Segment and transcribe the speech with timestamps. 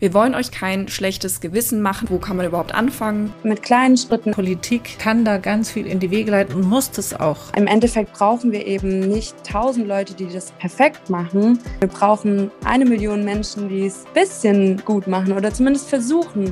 [0.00, 2.08] Wir wollen euch kein schlechtes Gewissen machen.
[2.08, 3.34] Wo kann man überhaupt anfangen?
[3.42, 4.30] Mit kleinen Schritten.
[4.30, 7.52] Politik kann da ganz viel in die Wege leiten und muss das auch.
[7.54, 11.58] Im Endeffekt brauchen wir eben nicht tausend Leute, die das perfekt machen.
[11.80, 16.50] Wir brauchen eine Million Menschen, die es ein bisschen gut machen oder zumindest versuchen.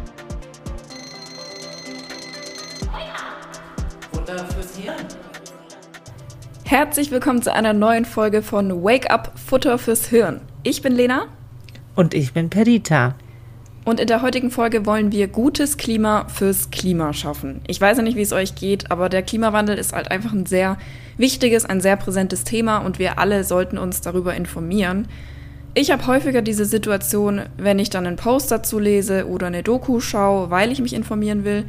[6.65, 10.43] Herzlich willkommen zu einer neuen Folge von Wake Up Futter fürs Hirn.
[10.65, 11.29] Ich bin Lena.
[11.95, 13.15] Und ich bin Perdita.
[13.89, 17.63] Und in der heutigen Folge wollen wir gutes Klima fürs Klima schaffen.
[17.67, 20.45] Ich weiß ja nicht, wie es euch geht, aber der Klimawandel ist halt einfach ein
[20.45, 20.77] sehr
[21.17, 25.09] wichtiges, ein sehr präsentes Thema und wir alle sollten uns darüber informieren.
[25.73, 30.01] Ich habe häufiger diese Situation, wenn ich dann einen Post dazu lese oder eine Doku
[30.01, 31.65] schaue, weil ich mich informieren will,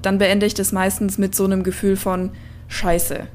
[0.00, 2.30] dann beende ich das meistens mit so einem Gefühl von
[2.68, 3.26] Scheiße.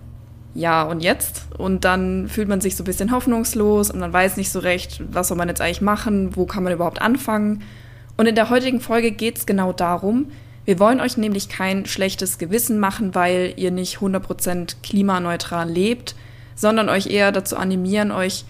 [0.54, 1.48] Ja, und jetzt?
[1.58, 5.04] Und dann fühlt man sich so ein bisschen hoffnungslos und man weiß nicht so recht,
[5.12, 7.64] was soll man jetzt eigentlich machen, wo kann man überhaupt anfangen.
[8.20, 10.26] Und in der heutigen Folge geht es genau darum,
[10.66, 16.16] wir wollen euch nämlich kein schlechtes Gewissen machen, weil ihr nicht 100% klimaneutral lebt,
[16.54, 18.44] sondern euch eher dazu animieren, euch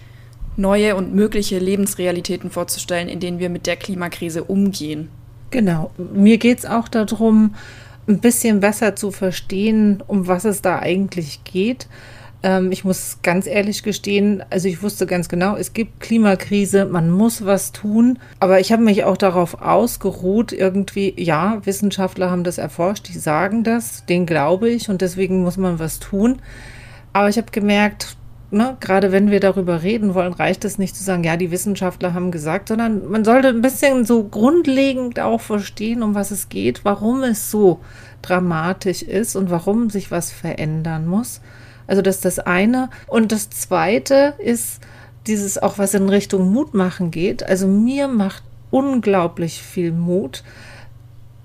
[0.56, 5.08] neue und mögliche Lebensrealitäten vorzustellen, in denen wir mit der Klimakrise umgehen.
[5.50, 5.92] Genau.
[6.12, 7.54] Mir geht es auch darum,
[8.08, 11.86] ein bisschen besser zu verstehen, um was es da eigentlich geht.
[12.42, 17.10] Ähm, ich muss ganz ehrlich gestehen, also ich wusste ganz genau, es gibt Klimakrise, man
[17.10, 18.18] muss was tun.
[18.38, 23.64] Aber ich habe mich auch darauf ausgeruht, irgendwie, ja, Wissenschaftler haben das erforscht, die sagen
[23.64, 26.40] das, den glaube ich und deswegen muss man was tun.
[27.12, 28.16] Aber ich habe gemerkt,
[28.52, 32.14] Ne, gerade wenn wir darüber reden wollen, reicht es nicht zu sagen, ja, die Wissenschaftler
[32.14, 36.84] haben gesagt, sondern man sollte ein bisschen so grundlegend auch verstehen, um was es geht,
[36.84, 37.78] warum es so
[38.22, 41.40] dramatisch ist und warum sich was verändern muss.
[41.90, 42.88] Also das ist das eine.
[43.08, 44.78] Und das zweite ist
[45.26, 47.42] dieses auch, was in Richtung Mut machen geht.
[47.42, 50.44] Also mir macht unglaublich viel Mut,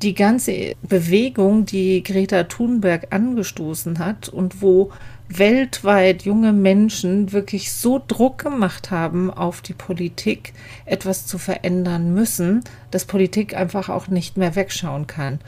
[0.04, 4.92] die ganze Bewegung, die Greta Thunberg angestoßen hat und wo
[5.30, 10.54] weltweit junge Menschen wirklich so Druck gemacht haben auf die Politik,
[10.86, 15.40] etwas zu verändern müssen, dass Politik einfach auch nicht mehr wegschauen kann.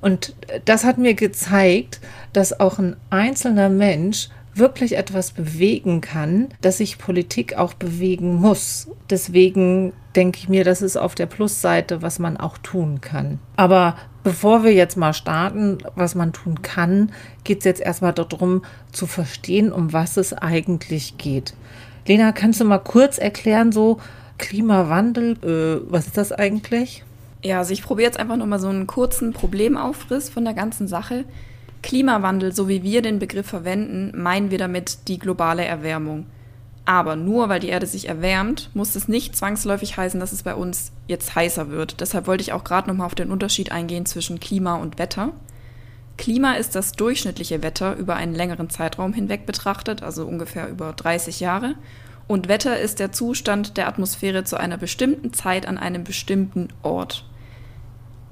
[0.00, 1.98] Und das hat mir gezeigt,
[2.32, 8.88] dass auch ein einzelner Mensch wirklich etwas bewegen kann, dass sich Politik auch bewegen muss.
[9.10, 13.38] Deswegen denke ich mir, das ist auf der Plusseite, was man auch tun kann.
[13.56, 17.12] Aber bevor wir jetzt mal starten, was man tun kann,
[17.42, 18.62] geht es jetzt erstmal darum
[18.92, 21.54] zu verstehen, um was es eigentlich geht.
[22.06, 23.98] Lena, kannst du mal kurz erklären, so
[24.38, 27.04] Klimawandel, äh, was ist das eigentlich?
[27.42, 31.24] Ja, also ich probiere jetzt einfach nochmal so einen kurzen Problemaufriss von der ganzen Sache.
[31.84, 36.24] Klimawandel, so wie wir den Begriff verwenden, meinen wir damit die globale Erwärmung.
[36.86, 40.54] Aber nur weil die Erde sich erwärmt, muss es nicht zwangsläufig heißen, dass es bei
[40.54, 42.00] uns jetzt heißer wird.
[42.00, 45.32] Deshalb wollte ich auch gerade nochmal auf den Unterschied eingehen zwischen Klima und Wetter.
[46.16, 51.40] Klima ist das durchschnittliche Wetter über einen längeren Zeitraum hinweg betrachtet, also ungefähr über 30
[51.40, 51.74] Jahre.
[52.26, 57.26] Und Wetter ist der Zustand der Atmosphäre zu einer bestimmten Zeit an einem bestimmten Ort.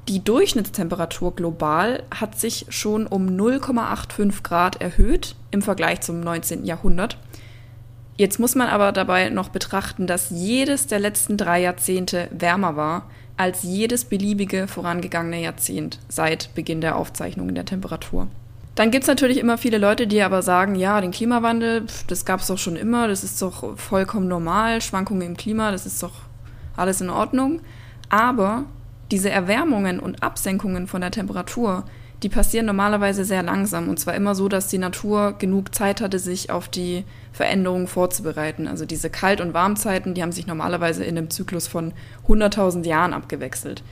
[0.09, 6.65] Die Durchschnittstemperatur global hat sich schon um 0,85 Grad erhöht im Vergleich zum 19.
[6.65, 7.19] Jahrhundert.
[8.17, 13.11] Jetzt muss man aber dabei noch betrachten, dass jedes der letzten drei Jahrzehnte wärmer war
[13.37, 18.29] als jedes beliebige vorangegangene Jahrzehnt seit Beginn der Aufzeichnungen der Temperatur.
[18.75, 22.41] Dann gibt es natürlich immer viele Leute, die aber sagen, ja, den Klimawandel, das gab
[22.41, 26.13] es doch schon immer, das ist doch vollkommen normal, Schwankungen im Klima, das ist doch
[26.77, 27.61] alles in Ordnung.
[28.09, 28.65] Aber
[29.11, 31.85] diese Erwärmungen und Absenkungen von der Temperatur,
[32.23, 36.19] die passieren normalerweise sehr langsam und zwar immer so, dass die Natur genug Zeit hatte,
[36.19, 38.69] sich auf die Veränderungen vorzubereiten.
[38.69, 41.93] Also diese Kalt- und Warmzeiten, die haben sich normalerweise in einem Zyklus von
[42.29, 43.83] 100.000 Jahren abgewechselt.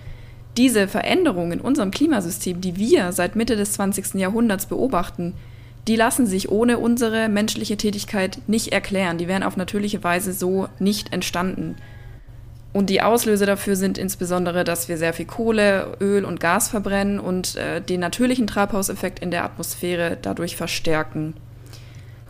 [0.56, 4.14] Diese Veränderungen in unserem Klimasystem, die wir seit Mitte des 20.
[4.14, 5.34] Jahrhunderts beobachten,
[5.88, 9.18] die lassen sich ohne unsere menschliche Tätigkeit nicht erklären.
[9.18, 11.76] Die wären auf natürliche Weise so nicht entstanden.
[12.72, 17.18] Und die Auslöser dafür sind insbesondere, dass wir sehr viel Kohle, Öl und Gas verbrennen
[17.18, 21.34] und äh, den natürlichen Treibhauseffekt in der Atmosphäre dadurch verstärken.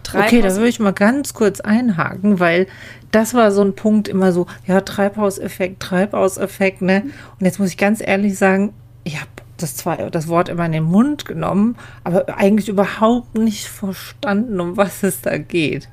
[0.02, 2.66] Treibhaus okay, da würde ich mal ganz kurz einhaken, weil
[3.10, 7.04] das war so ein Punkt immer so, ja, Treibhauseffekt, Treibhauseffekt, ne?
[7.38, 8.72] Und jetzt muss ich ganz ehrlich sagen,
[9.04, 9.28] ich habe
[9.58, 14.78] das zwar das Wort immer in den Mund genommen, aber eigentlich überhaupt nicht verstanden, um
[14.78, 15.88] was es da geht.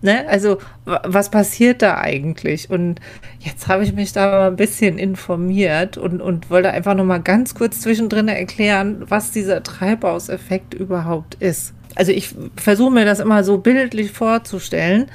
[0.00, 0.26] Ne?
[0.28, 2.70] Also, was passiert da eigentlich?
[2.70, 3.00] Und
[3.40, 7.20] jetzt habe ich mich da mal ein bisschen informiert und, und wollte einfach noch mal
[7.20, 11.74] ganz kurz zwischendrin erklären, was dieser Treibhauseffekt überhaupt ist.
[11.96, 15.06] Also, ich versuche mir das immer so bildlich vorzustellen.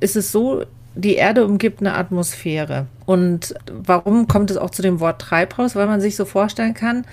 [0.00, 0.64] Ist es so,
[0.96, 2.86] die Erde umgibt eine Atmosphäre.
[3.06, 5.76] Und warum kommt es auch zu dem Wort Treibhaus?
[5.76, 7.04] Weil man sich so vorstellen kann,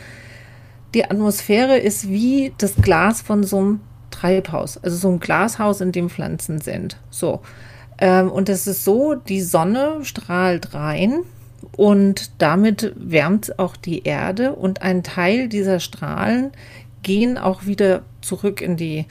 [0.93, 3.79] die Atmosphäre ist wie das Glas von so einem
[4.21, 6.97] Treibhaus, also so ein Glashaus, in dem Pflanzen sind.
[7.09, 7.41] So.
[7.99, 11.21] Ähm, und es ist so, die Sonne strahlt rein
[11.75, 16.51] und damit wärmt auch die Erde und ein Teil dieser Strahlen
[17.03, 19.05] gehen auch wieder zurück in die,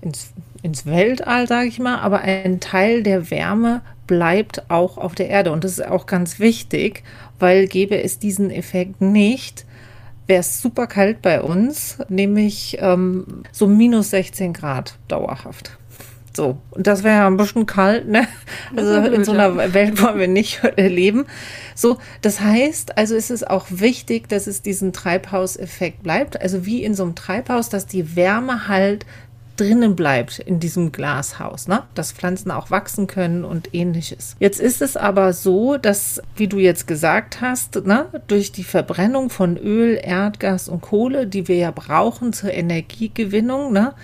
[0.00, 0.32] ins,
[0.62, 5.52] ins Weltall, sage ich mal, aber ein Teil der Wärme bleibt auch auf der Erde.
[5.52, 7.04] Und das ist auch ganz wichtig,
[7.38, 9.64] weil gäbe es diesen Effekt nicht,
[10.26, 15.78] wäre es super kalt bei uns, nämlich ähm, so minus 16 Grad dauerhaft.
[16.36, 18.28] So, und das wäre ja ein bisschen kalt, ne?
[18.76, 21.24] Also in so einer Welt wollen wir nicht leben.
[21.74, 26.38] So, das heißt, also ist es auch wichtig, dass es diesen Treibhauseffekt bleibt.
[26.38, 29.06] Also wie in so einem Treibhaus, dass die Wärme halt
[29.56, 31.82] drinnen bleibt in diesem Glashaus, ne?
[31.94, 34.36] dass Pflanzen auch wachsen können und ähnliches.
[34.38, 39.30] Jetzt ist es aber so, dass, wie du jetzt gesagt hast, ne, durch die Verbrennung
[39.30, 43.94] von Öl, Erdgas und Kohle, die wir ja brauchen zur Energiegewinnung, ne,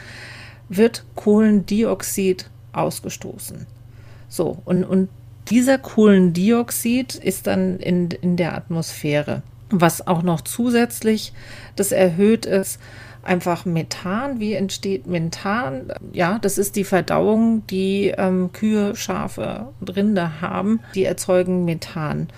[0.69, 3.67] wird Kohlendioxid ausgestoßen.
[4.29, 5.09] So, und, und
[5.49, 9.43] dieser Kohlendioxid ist dann in, in der Atmosphäre.
[9.71, 11.33] Was auch noch zusätzlich
[11.77, 12.79] das erhöht ist,
[13.23, 14.41] einfach Methan.
[14.41, 15.93] Wie entsteht Methan?
[16.13, 20.81] Ja, das ist die Verdauung, die ähm, Kühe, Schafe und Rinder haben.
[20.95, 22.29] Die erzeugen Methan.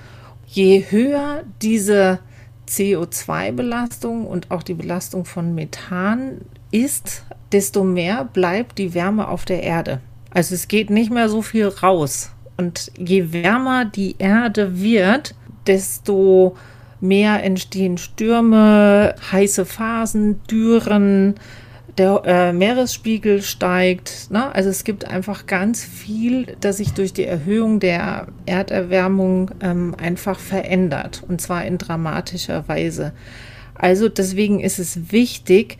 [0.46, 2.20] Je höher diese
[2.69, 6.40] CO2-Belastung und auch die Belastung von Methan
[6.70, 10.00] ist, desto mehr bleibt die Wärme auf der Erde.
[10.31, 12.31] Also es geht nicht mehr so viel raus.
[12.56, 15.34] Und je wärmer die Erde wird,
[15.66, 16.56] desto
[17.04, 21.34] mehr entstehen Stürme, heiße Phasen, Dürren,
[21.98, 24.30] der äh, Meeresspiegel steigt.
[24.30, 24.52] Ne?
[24.54, 30.40] Also es gibt einfach ganz viel, das sich durch die Erhöhung der Erderwärmung ähm, einfach
[30.40, 33.12] verändert und zwar in dramatischer Weise.
[33.74, 35.78] Also deswegen ist es wichtig,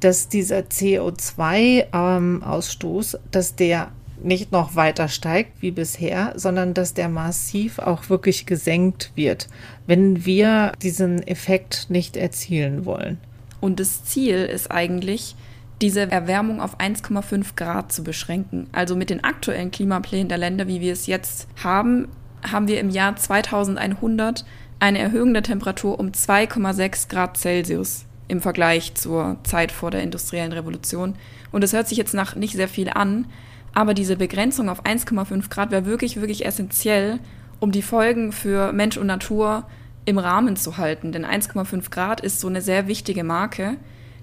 [0.00, 3.92] dass dieser CO2-Ausstoß, ähm, dass der
[4.26, 9.48] nicht noch weiter steigt wie bisher, sondern dass der massiv auch wirklich gesenkt wird,
[9.86, 13.18] wenn wir diesen Effekt nicht erzielen wollen.
[13.60, 15.36] Und das Ziel ist eigentlich,
[15.82, 18.66] diese Erwärmung auf 1,5 Grad zu beschränken.
[18.72, 22.08] Also mit den aktuellen Klimaplänen der Länder, wie wir es jetzt haben,
[22.50, 24.44] haben wir im Jahr 2100
[24.78, 30.52] eine Erhöhung der Temperatur um 2,6 Grad Celsius im Vergleich zur Zeit vor der industriellen
[30.52, 31.14] Revolution.
[31.52, 33.26] Und es hört sich jetzt nach nicht sehr viel an,
[33.76, 37.18] aber diese Begrenzung auf 1,5 Grad wäre wirklich, wirklich essentiell,
[37.60, 39.64] um die Folgen für Mensch und Natur
[40.06, 41.12] im Rahmen zu halten.
[41.12, 43.76] Denn 1,5 Grad ist so eine sehr wichtige Marke.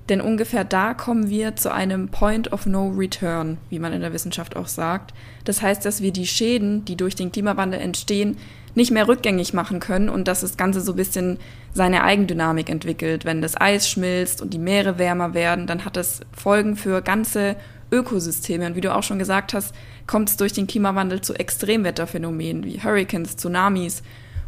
[0.09, 4.11] Denn ungefähr da kommen wir zu einem Point of No Return, wie man in der
[4.11, 5.13] Wissenschaft auch sagt.
[5.43, 8.37] Das heißt, dass wir die Schäden, die durch den Klimawandel entstehen,
[8.73, 11.37] nicht mehr rückgängig machen können und dass das Ganze so ein bisschen
[11.75, 13.23] seine Eigendynamik entwickelt.
[13.23, 17.55] Wenn das Eis schmilzt und die Meere wärmer werden, dann hat das Folgen für ganze
[17.93, 18.65] Ökosysteme.
[18.65, 19.73] Und wie du auch schon gesagt hast,
[20.07, 24.03] kommt es durch den Klimawandel zu Extremwetterphänomenen wie Hurricanes, Tsunamis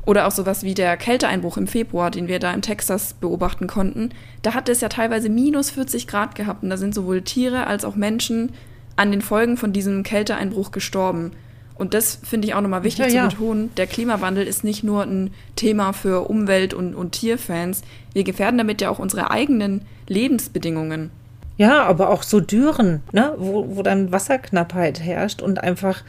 [0.06, 4.10] oder auch sowas wie der Kälteeinbruch im Februar, den wir da in Texas beobachten konnten.
[4.42, 7.86] Da hat es ja teilweise minus 40 Grad gehabt und da sind sowohl Tiere als
[7.86, 8.52] auch Menschen
[8.96, 11.32] an den Folgen von diesem Kälteeinbruch gestorben.
[11.78, 13.70] Und das finde ich auch nochmal wichtig ja, zu betonen.
[13.76, 17.82] Der Klimawandel ist nicht nur ein Thema für Umwelt- und, und Tierfans.
[18.14, 21.12] Wir gefährden damit ja auch unsere eigenen Lebensbedingungen.
[21.58, 23.34] Ja, aber auch so Dürren, ne?
[23.38, 26.04] wo, wo dann Wasserknappheit herrscht und einfach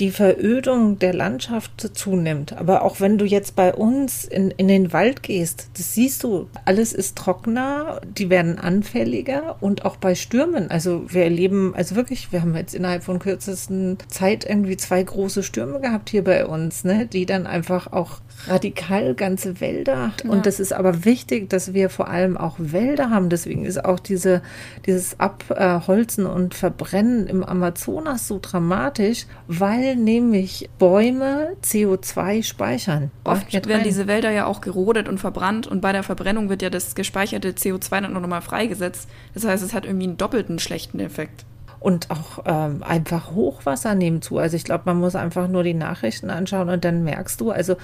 [0.00, 2.52] die Verödung der Landschaft zunimmt.
[2.52, 6.48] Aber auch wenn du jetzt bei uns in, in den Wald gehst, das siehst du,
[6.64, 10.70] alles ist trockener, die werden anfälliger und auch bei Stürmen.
[10.70, 15.42] Also wir erleben, also wirklich, wir haben jetzt innerhalb von kürzesten Zeit irgendwie zwei große
[15.42, 20.12] Stürme gehabt hier bei uns, ne, die dann einfach auch radikal ganze Wälder.
[20.22, 20.30] Ja.
[20.30, 23.30] Und das ist aber wichtig, dass wir vor allem auch Wälder haben.
[23.30, 24.42] Deswegen ist auch diese,
[24.84, 33.10] dieses Abholzen und Verbrennen im Amazonas so dramatisch, weil nämlich Bäume CO2 speichern.
[33.24, 36.70] Oft werden diese Wälder ja auch gerodet und verbrannt und bei der Verbrennung wird ja
[36.70, 39.08] das gespeicherte CO2 dann nochmal freigesetzt.
[39.34, 41.44] Das heißt, es hat irgendwie einen doppelten schlechten Effekt
[41.80, 44.38] und auch ähm, einfach Hochwasser nehmen zu.
[44.38, 47.76] Also ich glaube, man muss einfach nur die Nachrichten anschauen und dann merkst du, also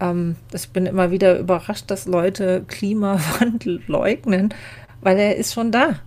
[0.00, 4.54] ähm, ich bin immer wieder überrascht, dass Leute Klimawandel leugnen,
[5.00, 6.00] weil er ist schon da.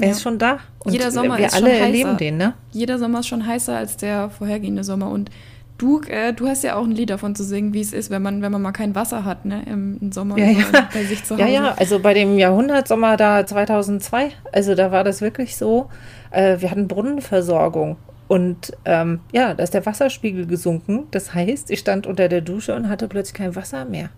[0.00, 0.12] Er ja.
[0.12, 0.58] ist schon da.
[0.78, 2.18] Und Jeder Sommer wir ist alle schon erleben heißer.
[2.18, 2.54] den, ne?
[2.72, 5.10] Jeder Sommer ist schon heißer als der vorhergehende Sommer.
[5.10, 5.30] Und
[5.76, 8.22] du, äh, du hast ja auch ein Lied davon zu singen, wie es ist, wenn
[8.22, 9.62] man, wenn man mal kein Wasser hat, ne?
[9.66, 10.64] Im, im Sommer ja, ja.
[10.92, 11.44] bei sich zu Hause.
[11.44, 15.90] Ja, ja, also bei dem Jahrhundertsommer da 2002, also da war das wirklich so,
[16.30, 21.08] äh, wir hatten Brunnenversorgung Und ähm, ja, da ist der Wasserspiegel gesunken.
[21.10, 24.08] Das heißt, ich stand unter der Dusche und hatte plötzlich kein Wasser mehr.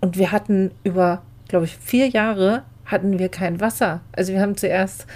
[0.00, 4.00] Und wir hatten über, glaube ich, vier Jahre hatten wir kein Wasser.
[4.12, 5.06] Also wir haben zuerst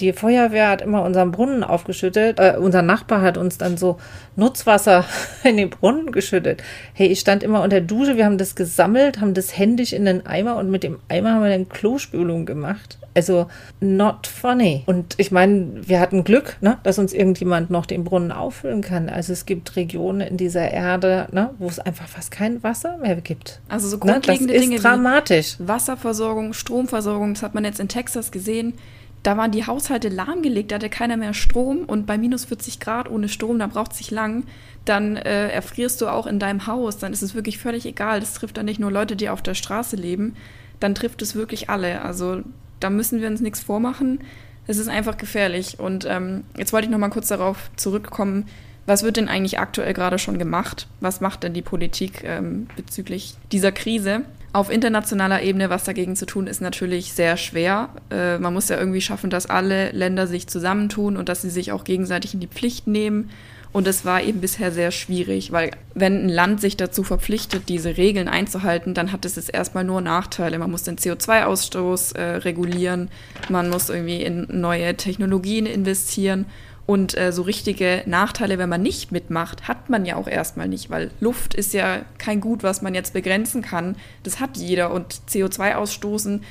[0.00, 2.38] die Feuerwehr hat immer unseren Brunnen aufgeschüttet.
[2.38, 3.98] Äh, unser Nachbar hat uns dann so
[4.36, 5.04] Nutzwasser
[5.44, 6.62] in den Brunnen geschüttet.
[6.94, 10.04] Hey, ich stand immer unter der Dusche, wir haben das gesammelt, haben das händisch in
[10.04, 12.98] den Eimer und mit dem Eimer haben wir dann Klospülung gemacht.
[13.14, 13.48] Also
[13.80, 14.84] not funny.
[14.86, 19.08] Und ich meine, wir hatten Glück, ne, dass uns irgendjemand noch den Brunnen auffüllen kann.
[19.08, 23.16] Also es gibt Regionen in dieser Erde, ne, wo es einfach fast kein Wasser mehr
[23.16, 23.60] gibt.
[23.68, 25.56] Also so grundlegende ne, das Dinge ist dramatisch.
[25.58, 28.74] wie Wasserversorgung, Stromversorgung, das hat man jetzt in Texas gesehen
[29.22, 33.10] da waren die Haushalte lahmgelegt, da hatte keiner mehr Strom und bei minus 40 Grad
[33.10, 34.44] ohne Strom, da braucht es sich lang,
[34.84, 38.20] dann äh, erfrierst du auch in deinem Haus, dann ist es wirklich völlig egal.
[38.20, 40.36] Das trifft dann nicht nur Leute, die auf der Straße leben,
[40.80, 42.02] dann trifft es wirklich alle.
[42.02, 42.42] Also
[42.80, 44.20] da müssen wir uns nichts vormachen.
[44.66, 45.78] Es ist einfach gefährlich.
[45.78, 48.46] Und ähm, jetzt wollte ich noch mal kurz darauf zurückkommen,
[48.86, 50.88] was wird denn eigentlich aktuell gerade schon gemacht?
[51.00, 54.22] Was macht denn die Politik ähm, bezüglich dieser Krise?
[54.52, 57.90] Auf internationaler Ebene was dagegen zu tun, ist natürlich sehr schwer.
[58.10, 61.70] Äh, man muss ja irgendwie schaffen, dass alle Länder sich zusammentun und dass sie sich
[61.70, 63.30] auch gegenseitig in die Pflicht nehmen.
[63.72, 67.96] Und es war eben bisher sehr schwierig, weil wenn ein Land sich dazu verpflichtet, diese
[67.96, 70.58] Regeln einzuhalten, dann hat es jetzt erstmal nur Nachteile.
[70.58, 73.10] Man muss den CO2-Ausstoß äh, regulieren,
[73.48, 76.46] man muss irgendwie in neue Technologien investieren.
[76.90, 80.90] Und äh, so richtige Nachteile, wenn man nicht mitmacht, hat man ja auch erstmal nicht,
[80.90, 83.94] weil Luft ist ja kein Gut, was man jetzt begrenzen kann.
[84.24, 86.42] Das hat jeder und CO2 ausstoßen,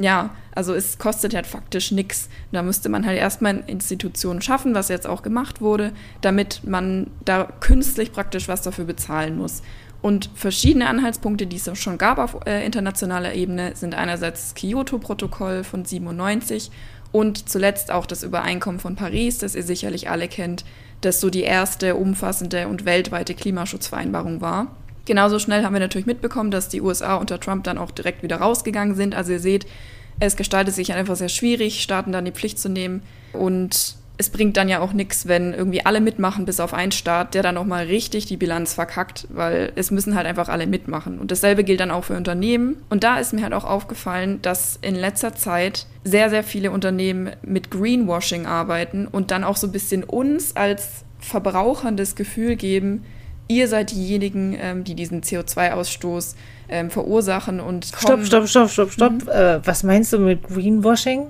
[0.00, 2.28] ja, also es kostet halt faktisch nichts.
[2.50, 7.44] Da müsste man halt erstmal Institutionen schaffen, was jetzt auch gemacht wurde, damit man da
[7.60, 9.62] künstlich praktisch was dafür bezahlen muss.
[10.02, 15.62] Und verschiedene Anhaltspunkte, die es schon gab auf äh, internationaler Ebene, sind einerseits das Kyoto-Protokoll
[15.62, 16.72] von 97
[17.14, 20.64] und zuletzt auch das Übereinkommen von Paris, das ihr sicherlich alle kennt,
[21.00, 24.74] das so die erste umfassende und weltweite Klimaschutzvereinbarung war.
[25.04, 28.38] Genauso schnell haben wir natürlich mitbekommen, dass die USA unter Trump dann auch direkt wieder
[28.38, 29.14] rausgegangen sind.
[29.14, 29.64] Also ihr seht,
[30.18, 33.04] es gestaltet sich einfach sehr schwierig, Staaten dann die Pflicht zu nehmen.
[33.32, 37.34] Und es bringt dann ja auch nichts, wenn irgendwie alle mitmachen, bis auf einen Staat,
[37.34, 41.18] der dann auch mal richtig die Bilanz verkackt, weil es müssen halt einfach alle mitmachen.
[41.18, 42.76] Und dasselbe gilt dann auch für Unternehmen.
[42.90, 47.30] Und da ist mir halt auch aufgefallen, dass in letzter Zeit sehr, sehr viele Unternehmen
[47.42, 53.04] mit Greenwashing arbeiten und dann auch so ein bisschen uns als Verbrauchern das Gefühl geben,
[53.48, 56.36] ihr seid diejenigen, ähm, die diesen CO2-Ausstoß
[56.68, 57.86] ähm, verursachen und.
[57.86, 59.12] Stopp, stopp, stopp, stopp, stopp.
[59.12, 59.28] Mhm.
[59.28, 61.26] Äh, was meinst du mit Greenwashing?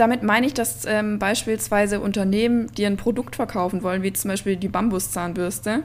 [0.00, 4.56] Damit meine ich, dass ähm, beispielsweise Unternehmen, die ein Produkt verkaufen wollen, wie zum Beispiel
[4.56, 5.82] die Bambuszahnbürste,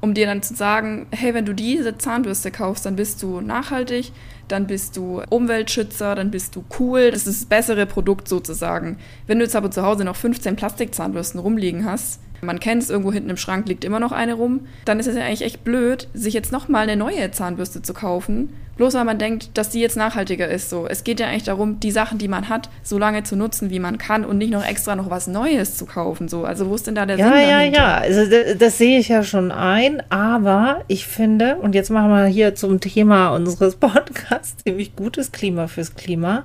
[0.00, 4.12] um dir dann zu sagen, hey, wenn du diese Zahnbürste kaufst, dann bist du nachhaltig,
[4.48, 7.10] dann bist du Umweltschützer, dann bist du cool.
[7.10, 8.98] Das ist das bessere Produkt sozusagen.
[9.26, 13.12] Wenn du jetzt aber zu Hause noch 15 Plastikzahnbürsten rumliegen hast, man kennt es, irgendwo
[13.12, 16.08] hinten im Schrank liegt immer noch eine rum, dann ist es ja eigentlich echt blöd,
[16.12, 19.96] sich jetzt nochmal eine neue Zahnbürste zu kaufen, bloß weil man denkt, dass die jetzt
[19.96, 20.70] nachhaltiger ist.
[20.70, 23.70] So, es geht ja eigentlich darum, die Sachen, die man hat, so lange zu nutzen,
[23.70, 26.28] wie man kann und nicht noch extra noch was Neues zu kaufen.
[26.28, 27.34] So, also wo ist denn da der ja, Sinn?
[27.34, 27.94] Ja, ja, ja.
[27.98, 32.26] Also das, das sehe ich ja schon ein, aber ich finde, und jetzt machen wir
[32.26, 36.44] hier zum Thema unseres Podcasts ziemlich gutes Klima fürs Klima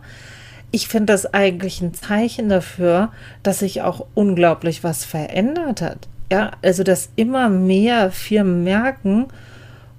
[0.72, 3.10] ich finde das eigentlich ein Zeichen dafür,
[3.44, 6.08] dass sich auch unglaublich was verändert hat.
[6.32, 9.28] Ja, also dass immer mehr Firmen merken,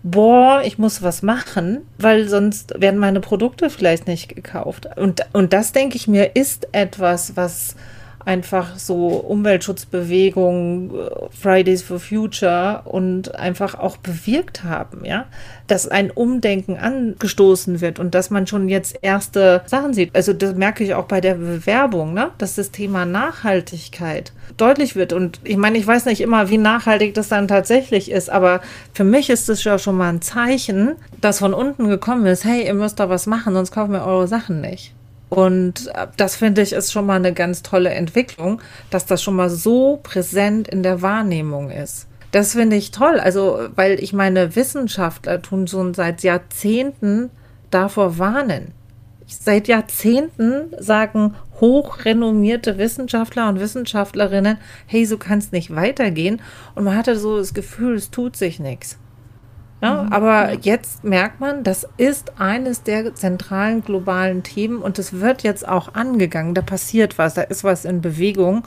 [0.02, 4.88] boah, ich muss was machen, weil sonst werden meine Produkte vielleicht nicht gekauft.
[4.96, 7.76] Und, und das, denke ich mir, ist etwas, was
[8.24, 15.26] einfach so Umweltschutzbewegungen, äh, Fridays for Future und einfach auch bewirkt haben, ja,
[15.66, 20.14] dass ein Umdenken angestoßen wird und dass man schon jetzt erste Sachen sieht.
[20.14, 25.12] Also das merke ich auch bei der Bewerbung, ne, dass das Thema Nachhaltigkeit deutlich wird.
[25.12, 28.60] Und ich meine, ich weiß nicht immer, wie nachhaltig das dann tatsächlich ist, aber
[28.92, 32.66] für mich ist es ja schon mal ein Zeichen, dass von unten gekommen ist, hey,
[32.66, 34.94] ihr müsst da was machen, sonst kaufen wir eure Sachen nicht.
[35.32, 38.60] Und äh, das finde ich ist schon mal eine ganz tolle Entwicklung,
[38.90, 42.06] dass das schon mal so präsent in der Wahrnehmung ist.
[42.32, 43.18] Das finde ich toll.
[43.18, 47.30] Also, weil ich meine, Wissenschaftler tun schon seit Jahrzehnten
[47.70, 48.72] davor warnen.
[49.26, 56.42] Seit Jahrzehnten sagen hochrenommierte Wissenschaftler und Wissenschaftlerinnen, hey, so kann es nicht weitergehen.
[56.74, 58.98] Und man hatte so das Gefühl, es tut sich nichts.
[59.82, 60.12] Ja, mhm.
[60.12, 65.68] Aber jetzt merkt man, das ist eines der zentralen globalen Themen und es wird jetzt
[65.68, 66.54] auch angegangen.
[66.54, 68.62] Da passiert was, da ist was in Bewegung.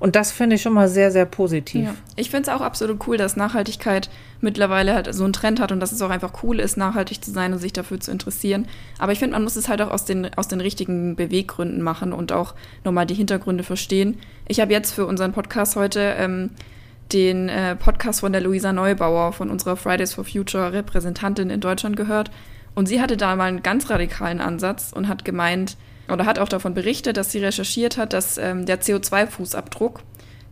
[0.00, 1.86] Und das finde ich schon mal sehr, sehr positiv.
[1.86, 1.94] Ja.
[2.14, 4.08] Ich finde es auch absolut cool, dass Nachhaltigkeit
[4.40, 7.32] mittlerweile halt so einen Trend hat und dass es auch einfach cool ist, nachhaltig zu
[7.32, 8.68] sein und sich dafür zu interessieren.
[8.98, 12.12] Aber ich finde, man muss es halt auch aus den, aus den richtigen Beweggründen machen
[12.12, 14.18] und auch nochmal die Hintergründe verstehen.
[14.46, 16.50] Ich habe jetzt für unseren Podcast heute ähm,
[17.12, 21.96] den äh, Podcast von der Luisa Neubauer, von unserer Fridays for Future Repräsentantin in Deutschland
[21.96, 22.30] gehört.
[22.74, 25.76] Und sie hatte da mal einen ganz radikalen Ansatz und hat gemeint,
[26.08, 30.00] oder hat auch davon berichtet, dass sie recherchiert hat, dass ähm, der CO2-Fußabdruck,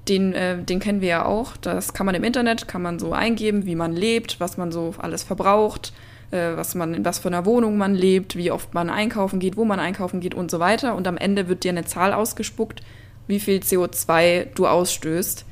[0.08, 3.12] den, äh, den kennen wir ja auch, das kann man im Internet, kann man so
[3.12, 5.92] eingeben, wie man lebt, was man so alles verbraucht,
[6.30, 9.56] äh, was man, in was für einer Wohnung man lebt, wie oft man einkaufen geht,
[9.56, 10.94] wo man einkaufen geht und so weiter.
[10.94, 12.82] Und am Ende wird dir eine Zahl ausgespuckt,
[13.26, 15.45] wie viel CO2 du ausstößt.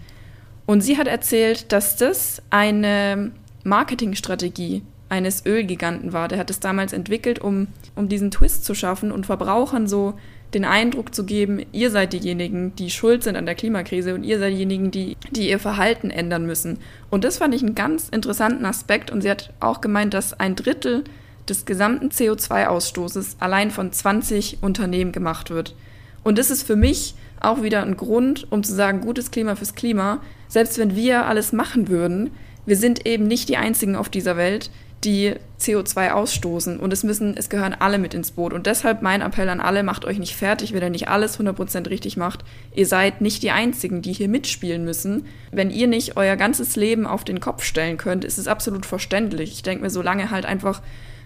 [0.66, 3.32] Und sie hat erzählt, dass das eine
[3.64, 6.28] Marketingstrategie eines Ölgiganten war.
[6.28, 10.14] Der hat es damals entwickelt, um, um diesen Twist zu schaffen und Verbrauchern so
[10.54, 14.38] den Eindruck zu geben, ihr seid diejenigen, die schuld sind an der Klimakrise und ihr
[14.38, 16.78] seid diejenigen, die, die ihr Verhalten ändern müssen.
[17.10, 19.10] Und das fand ich einen ganz interessanten Aspekt.
[19.10, 21.04] Und sie hat auch gemeint, dass ein Drittel
[21.48, 25.74] des gesamten CO2-Ausstoßes allein von 20 Unternehmen gemacht wird.
[26.22, 29.74] Und das ist für mich auch wieder ein Grund, um zu sagen, gutes Klima fürs
[29.74, 30.20] Klima.
[30.48, 32.30] Selbst wenn wir alles machen würden,
[32.66, 34.70] wir sind eben nicht die Einzigen auf dieser Welt,
[35.04, 36.80] die CO2 ausstoßen.
[36.80, 38.52] Und es müssen, es gehören alle mit ins Boot.
[38.52, 41.90] Und deshalb mein Appell an alle, macht euch nicht fertig, wenn ihr nicht alles 100%
[41.90, 42.44] richtig macht.
[42.74, 45.26] Ihr seid nicht die Einzigen, die hier mitspielen müssen.
[45.52, 49.52] Wenn ihr nicht euer ganzes Leben auf den Kopf stellen könnt, ist es absolut verständlich.
[49.52, 50.80] Ich denke mir, solange halt einfach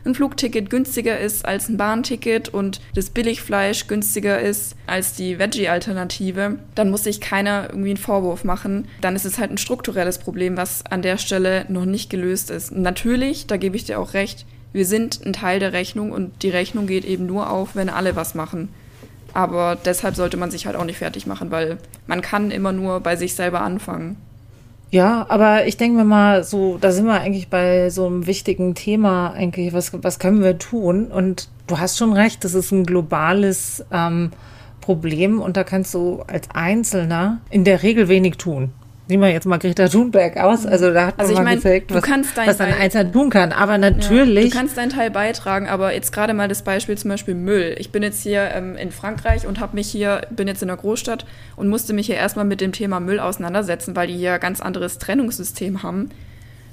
[0.05, 6.59] ein Flugticket günstiger ist als ein Bahnticket und das Billigfleisch günstiger ist als die Veggie-Alternative,
[6.75, 8.89] dann muss sich keiner irgendwie einen Vorwurf machen.
[9.01, 12.73] Dann ist es halt ein strukturelles Problem, was an der Stelle noch nicht gelöst ist.
[12.73, 16.51] Natürlich, da gebe ich dir auch recht, wir sind ein Teil der Rechnung und die
[16.51, 18.69] Rechnung geht eben nur auf, wenn alle was machen.
[19.35, 23.01] Aber deshalb sollte man sich halt auch nicht fertig machen, weil man kann immer nur
[23.01, 24.17] bei sich selber anfangen.
[24.91, 28.75] Ja, aber ich denke mir mal, so, da sind wir eigentlich bei so einem wichtigen
[28.75, 31.07] Thema eigentlich, was, was können wir tun?
[31.09, 34.31] Und du hast schon recht, das ist ein globales ähm,
[34.81, 38.73] Problem und da kannst du als Einzelner in der Regel wenig tun
[39.09, 40.67] nehmen wir jetzt mal Greta Thunberg aus.
[40.67, 42.05] Also da hat man also mal mein, gezeigt, was,
[42.47, 43.53] was ein Einzelner tun kann.
[43.53, 44.45] Aber natürlich.
[44.45, 47.75] Ja, du kannst deinen Teil beitragen, aber jetzt gerade mal das Beispiel zum Beispiel Müll.
[47.79, 50.77] Ich bin jetzt hier ähm, in Frankreich und habe mich hier, bin jetzt in der
[50.77, 51.25] Großstadt
[51.57, 54.61] und musste mich hier erstmal mit dem Thema Müll auseinandersetzen, weil die hier ein ganz
[54.61, 56.11] anderes Trennungssystem haben.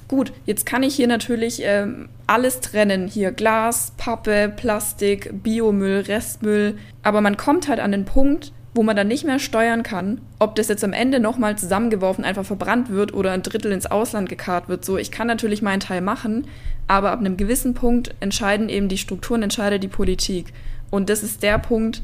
[0.08, 3.08] Gut, jetzt kann ich hier natürlich ähm, alles trennen.
[3.08, 6.78] Hier Glas, Pappe, Plastik, Biomüll, Restmüll.
[7.02, 10.56] Aber man kommt halt an den Punkt, wo man dann nicht mehr steuern kann, ob
[10.56, 14.68] das jetzt am Ende nochmal zusammengeworfen einfach verbrannt wird oder ein Drittel ins Ausland gekarrt
[14.68, 14.84] wird.
[14.84, 16.46] So, ich kann natürlich meinen Teil machen,
[16.88, 20.48] aber ab einem gewissen Punkt entscheiden eben die Strukturen, entscheidet die Politik.
[20.92, 22.02] Und das ist der Punkt,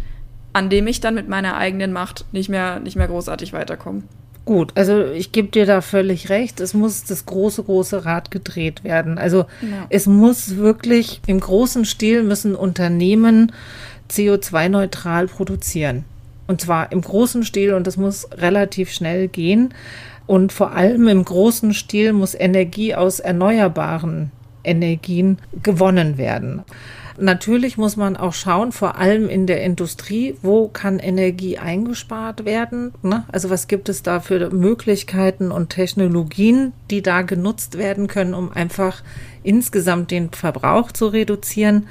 [0.53, 4.03] an dem ich dann mit meiner eigenen Macht nicht mehr, nicht mehr großartig weiterkomme.
[4.45, 6.62] Gut, also ich gebe dir da völlig recht.
[6.62, 9.17] Es muss das große, große Rad gedreht werden.
[9.17, 9.86] Also ja.
[9.89, 13.51] es muss wirklich im großen Stil müssen Unternehmen
[14.10, 16.05] CO2-neutral produzieren.
[16.47, 19.73] Und zwar im großen Stil und das muss relativ schnell gehen.
[20.27, 24.32] Und vor allem im großen Stil muss Energie aus erneuerbaren
[24.63, 26.63] Energien gewonnen werden.
[27.17, 32.93] Natürlich muss man auch schauen, vor allem in der Industrie, wo kann Energie eingespart werden?
[33.04, 33.25] Ne?
[33.32, 38.51] Also was gibt es da für Möglichkeiten und Technologien, die da genutzt werden können, um
[38.51, 39.04] einfach
[39.43, 41.88] insgesamt den Verbrauch zu reduzieren?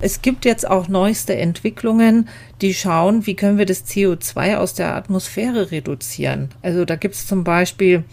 [0.00, 2.28] Es gibt jetzt auch neueste Entwicklungen,
[2.60, 6.50] die schauen, wie können wir das CO2 aus der Atmosphäre reduzieren.
[6.62, 8.04] Also da gibt es zum Beispiel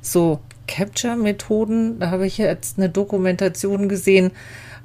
[0.00, 1.98] so Capture-Methoden.
[1.98, 4.30] Da habe ich jetzt eine Dokumentation gesehen,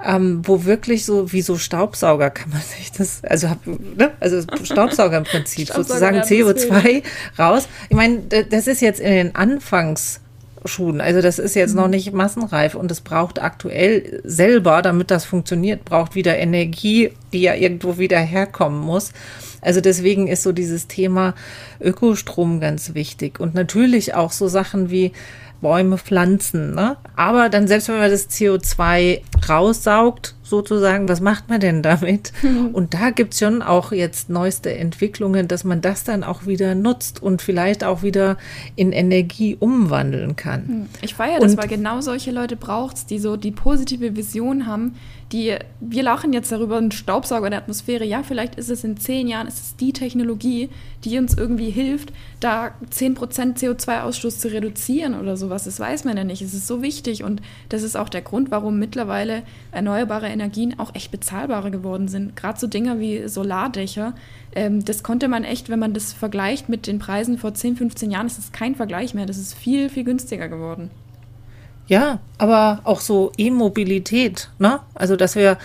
[0.04, 4.12] ähm, wo wirklich so wie so Staubsauger kann man sich das, also, ne?
[4.20, 7.02] also Staubsauger im Prinzip, Staubsauger sozusagen CO2
[7.38, 7.68] raus.
[7.88, 10.20] Ich meine, das ist jetzt in den Anfangs
[10.68, 11.00] Schuhen.
[11.00, 11.80] Also das ist jetzt mhm.
[11.80, 17.40] noch nicht massenreif und es braucht aktuell selber, damit das funktioniert, braucht wieder Energie, die
[17.40, 19.12] ja irgendwo wieder herkommen muss.
[19.60, 21.34] Also deswegen ist so dieses Thema
[21.80, 25.12] Ökostrom ganz wichtig und natürlich auch so Sachen wie
[25.60, 26.74] Bäume pflanzen.
[26.74, 26.96] Ne?
[27.16, 32.32] Aber dann selbst wenn man das CO2 raussaugt, sozusagen, was macht man denn damit?
[32.72, 36.74] Und da gibt es schon auch jetzt neueste Entwicklungen, dass man das dann auch wieder
[36.74, 38.38] nutzt und vielleicht auch wieder
[38.74, 40.68] in Energie umwandeln kann.
[40.68, 40.86] Hm.
[41.02, 44.94] Ich feiere das, weil genau solche Leute braucht es, die so die positive Vision haben,
[45.32, 48.04] Die, wir lachen jetzt darüber, ein Staubsauger in der Atmosphäre.
[48.04, 50.70] Ja, vielleicht ist es in zehn Jahren, ist es die Technologie,
[51.04, 55.64] die uns irgendwie hilft, da 10% CO2-Ausstoß zu reduzieren oder sowas.
[55.64, 56.40] Das weiß man ja nicht.
[56.40, 60.94] Es ist so wichtig und das ist auch der Grund, warum mittlerweile erneuerbare Energien auch
[60.94, 62.34] echt bezahlbarer geworden sind.
[62.34, 64.14] Gerade so Dinge wie Solardächer.
[64.54, 68.10] Ähm, das konnte man echt, wenn man das vergleicht mit den Preisen vor 10, 15
[68.10, 69.26] Jahren, ist das kein Vergleich mehr.
[69.26, 70.90] Das ist viel, viel günstiger geworden.
[71.88, 74.80] Ja, aber auch so E-Mobilität, ne?
[74.94, 75.56] Also, dass wir,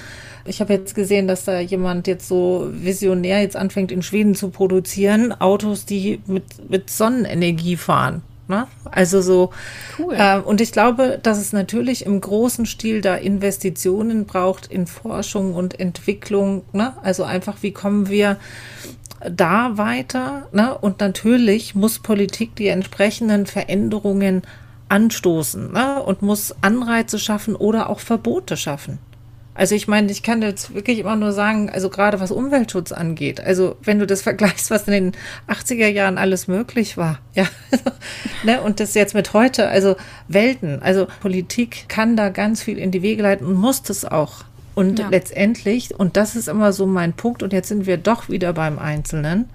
[0.45, 4.49] ich habe jetzt gesehen, dass da jemand jetzt so visionär jetzt anfängt, in Schweden zu
[4.49, 8.23] produzieren, Autos, die mit, mit Sonnenenergie fahren.
[8.47, 8.67] Ne?
[8.91, 9.51] Also so.
[9.97, 10.15] Cool.
[10.17, 15.53] Äh, und ich glaube, dass es natürlich im großen Stil da Investitionen braucht in Forschung
[15.53, 16.63] und Entwicklung.
[16.73, 16.93] Ne?
[17.03, 18.37] Also einfach, wie kommen wir
[19.29, 20.47] da weiter?
[20.51, 20.77] Ne?
[20.77, 24.41] Und natürlich muss Politik die entsprechenden Veränderungen
[24.89, 26.01] anstoßen ne?
[26.01, 28.99] und muss Anreize schaffen oder auch Verbote schaffen.
[29.55, 33.39] Also ich meine, ich kann jetzt wirklich immer nur sagen, also gerade was Umweltschutz angeht,
[33.39, 35.11] also wenn du das vergleichst, was in den
[35.47, 37.45] 80er Jahren alles möglich war, ja,
[38.43, 39.95] ne, und das jetzt mit heute, also
[40.27, 44.45] Welten, also Politik kann da ganz viel in die Wege leiten und muss das auch.
[44.75, 45.09] Und ja.
[45.09, 48.79] letztendlich, und das ist immer so mein Punkt, und jetzt sind wir doch wieder beim
[48.79, 49.49] Einzelnen,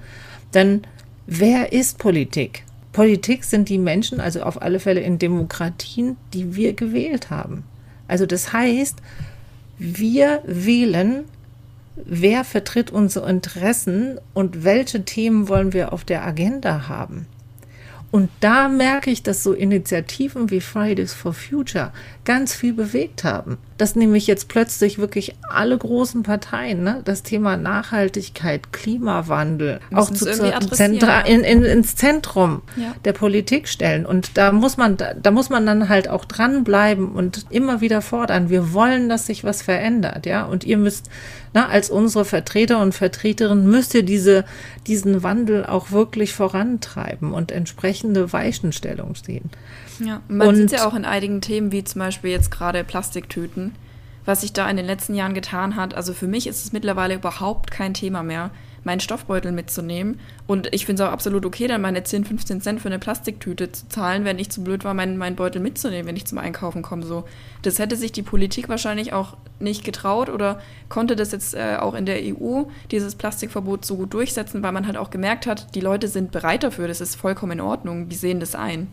[0.55, 0.83] denn
[1.27, 2.63] wer ist Politik?
[2.99, 7.63] Politik sind die Menschen, also auf alle Fälle in Demokratien, die wir gewählt haben.
[8.09, 8.97] Also das heißt,
[9.79, 11.23] wir wählen,
[11.95, 17.27] wer vertritt unsere Interessen und welche Themen wollen wir auf der Agenda haben.
[18.11, 21.93] Und da merke ich, dass so Initiativen wie Fridays for Future
[22.25, 23.59] ganz viel bewegt haben.
[23.79, 30.27] Dass nämlich jetzt plötzlich wirklich alle großen Parteien ne, das Thema Nachhaltigkeit, Klimawandel auch zu,
[30.27, 32.95] Zentra in, in, ins Zentrum ja.
[33.05, 34.05] der Politik stellen.
[34.05, 38.03] Und da muss man, da, da muss man dann halt auch dranbleiben und immer wieder
[38.03, 38.51] fordern.
[38.51, 40.45] Wir wollen, dass sich was verändert, ja.
[40.45, 41.09] Und ihr müsst
[41.55, 44.45] na, als unsere Vertreter und Vertreterinnen müsst ihr diese,
[44.87, 49.51] diesen Wandel auch wirklich vorantreiben und entsprechende Weichenstellung sehen.
[50.01, 53.75] Ja, man sieht ja auch in einigen Themen, wie zum Beispiel jetzt gerade Plastiktüten,
[54.25, 55.95] was sich da in den letzten Jahren getan hat.
[55.95, 58.51] Also für mich ist es mittlerweile überhaupt kein Thema mehr
[58.85, 60.19] meinen Stoffbeutel mitzunehmen.
[60.47, 63.71] Und ich finde es auch absolut okay, dann meine 10, 15 Cent für eine Plastiktüte
[63.71, 66.83] zu zahlen, wenn ich zu blöd war, meinen, meinen Beutel mitzunehmen, wenn ich zum Einkaufen
[66.83, 67.05] komme.
[67.05, 67.25] So.
[67.63, 71.95] Das hätte sich die Politik wahrscheinlich auch nicht getraut oder konnte das jetzt äh, auch
[71.95, 75.81] in der EU, dieses Plastikverbot, so gut durchsetzen, weil man halt auch gemerkt hat, die
[75.81, 78.89] Leute sind bereit dafür, das ist vollkommen in Ordnung, die sehen das ein.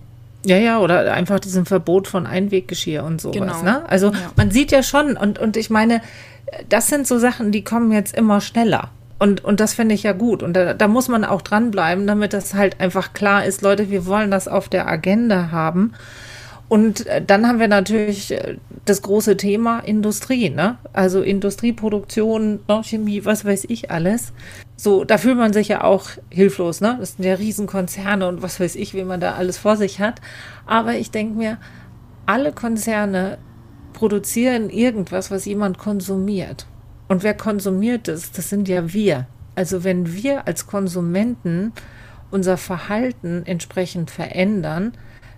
[0.45, 3.35] Ja, ja, oder einfach diesem Verbot von Einweggeschirr und sowas.
[3.35, 3.61] Genau.
[3.63, 3.87] Ne?
[3.89, 4.31] Also ja.
[4.35, 6.01] man sieht ja schon, und, und ich meine,
[6.69, 8.91] das sind so Sachen, die kommen jetzt immer schneller.
[9.17, 10.43] Und, und das finde ich ja gut.
[10.43, 14.05] Und da, da muss man auch dranbleiben, damit das halt einfach klar ist, Leute, wir
[14.05, 15.93] wollen das auf der Agenda haben.
[16.67, 20.77] Und äh, dann haben wir natürlich äh, das große Thema Industrie, ne?
[20.93, 22.81] Also Industrieproduktion, ne?
[22.83, 24.33] Chemie, was weiß ich alles.
[24.75, 26.97] So, da fühlt man sich ja auch hilflos, ne?
[26.99, 30.21] Das sind ja Riesenkonzerne und was weiß ich, wie man da alles vor sich hat.
[30.65, 31.57] Aber ich denke mir,
[32.25, 33.37] alle Konzerne
[33.93, 36.65] produzieren irgendwas, was jemand konsumiert.
[37.07, 38.31] Und wer konsumiert es?
[38.31, 39.27] Das sind ja wir.
[39.53, 41.71] Also wenn wir als Konsumenten
[42.31, 44.93] unser Verhalten entsprechend verändern,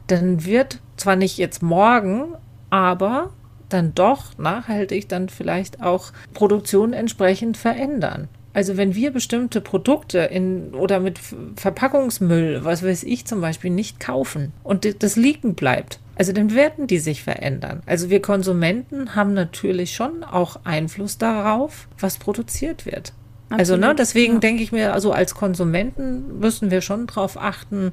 [0.08, 2.36] dann wird zwar nicht jetzt morgen,
[2.70, 3.32] aber
[3.70, 8.30] dann doch nachhaltig dann vielleicht auch Produktion entsprechend verändern.
[8.54, 11.20] Also wenn wir bestimmte Produkte in oder mit
[11.56, 16.88] Verpackungsmüll, was weiß ich zum Beispiel, nicht kaufen und das liegen bleibt, also dann werden
[16.88, 17.84] die sich verändern.
[17.86, 23.14] Also wir Konsumenten haben natürlich schon auch Einfluss darauf, was produziert wird.
[23.50, 24.40] Absolut, also ne, deswegen ja.
[24.40, 27.92] denke ich mir, also als Konsumenten müssen wir schon darauf achten,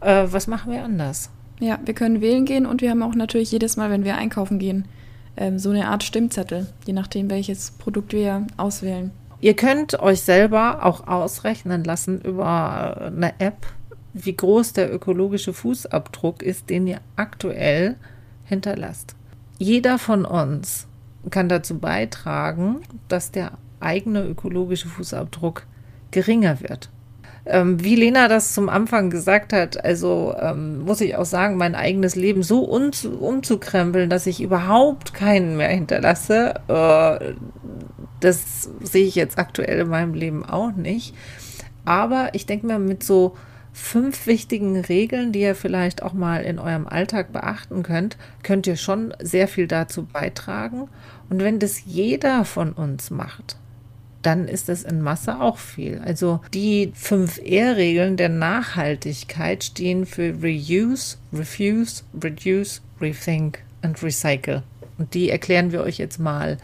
[0.00, 1.30] äh, was machen wir anders.
[1.60, 4.58] Ja, wir können wählen gehen und wir haben auch natürlich jedes Mal, wenn wir einkaufen
[4.58, 4.86] gehen,
[5.36, 9.10] ähm, so eine Art Stimmzettel, je nachdem, welches Produkt wir auswählen.
[9.40, 13.66] Ihr könnt euch selber auch ausrechnen lassen über eine App,
[14.12, 17.96] wie groß der ökologische Fußabdruck ist, den ihr aktuell
[18.44, 19.14] hinterlasst.
[19.58, 20.88] Jeder von uns
[21.30, 25.66] kann dazu beitragen, dass der eigene ökologische Fußabdruck
[26.10, 26.90] geringer wird.
[27.46, 31.74] Ähm, wie Lena das zum Anfang gesagt hat, also ähm, muss ich auch sagen, mein
[31.74, 37.34] eigenes Leben so umzukrempeln, dass ich überhaupt keinen mehr hinterlasse, äh,
[38.20, 41.14] das sehe ich jetzt aktuell in meinem Leben auch nicht.
[41.86, 43.36] Aber ich denke mir, mit so
[43.72, 48.76] fünf wichtigen Regeln, die ihr vielleicht auch mal in eurem Alltag beachten könnt, könnt ihr
[48.76, 50.88] schon sehr viel dazu beitragen.
[51.30, 53.56] Und wenn das jeder von uns macht,
[54.22, 56.00] dann ist das in Masse auch viel.
[56.04, 64.62] Also die fünf R-Regeln der Nachhaltigkeit stehen für Reuse, Refuse, Reduce, Rethink und Recycle.
[64.98, 66.58] Und die erklären wir euch jetzt mal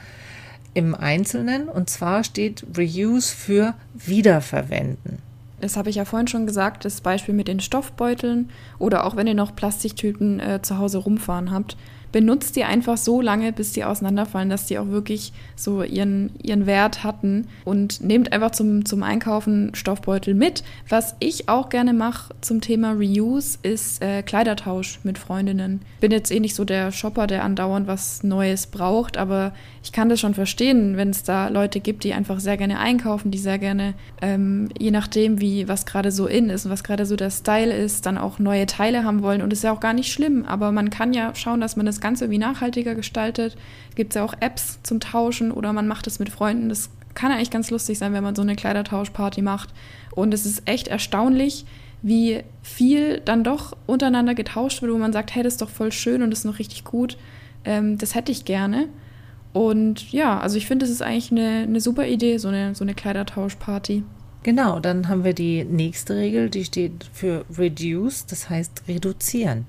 [0.75, 5.19] im Einzelnen und zwar steht Reuse für Wiederverwenden.
[5.59, 9.27] Das habe ich ja vorhin schon gesagt, das Beispiel mit den Stoffbeuteln oder auch wenn
[9.27, 11.79] ihr noch Plastiktüten äh, zu Hause rumfahren habt
[12.17, 16.65] benutzt die einfach so lange, bis die auseinanderfallen, dass die auch wirklich so ihren, ihren
[16.65, 20.65] Wert hatten und nehmt einfach zum, zum Einkaufen Stoffbeutel mit.
[20.89, 25.83] Was ich auch gerne mache zum Thema Reuse ist äh, Kleidertausch mit Freundinnen.
[26.01, 29.53] Bin jetzt eh nicht so der Shopper, der andauernd was Neues braucht, aber
[29.87, 33.31] ich kann das schon verstehen, wenn es da Leute gibt, die einfach sehr gerne einkaufen,
[33.31, 37.07] die sehr gerne, ähm, je nachdem, wie was gerade so in ist und was gerade
[37.07, 39.43] so der Style ist, dann auch neue Teile haben wollen.
[39.43, 42.01] Und ist ja auch gar nicht schlimm, aber man kann ja schauen, dass man das
[42.07, 43.57] Ganze irgendwie nachhaltiger gestaltet.
[43.97, 46.69] Gibt es ja auch Apps zum Tauschen oder man macht es mit Freunden.
[46.69, 49.71] Das kann eigentlich ganz lustig sein, wenn man so eine Kleidertauschparty macht.
[50.15, 51.65] Und es ist echt erstaunlich,
[52.03, 55.91] wie viel dann doch untereinander getauscht wird, wo man sagt, hey, das ist doch voll
[55.91, 57.17] schön und das ist noch richtig gut.
[57.65, 58.89] Ähm, das hätte ich gerne.
[59.53, 62.85] Und ja, also ich finde, das ist eigentlich eine, eine super Idee, so eine, so
[62.85, 64.05] eine Kleidertauschparty.
[64.45, 69.67] Genau, dann haben wir die nächste Regel, die steht für reduce, das heißt reduzieren.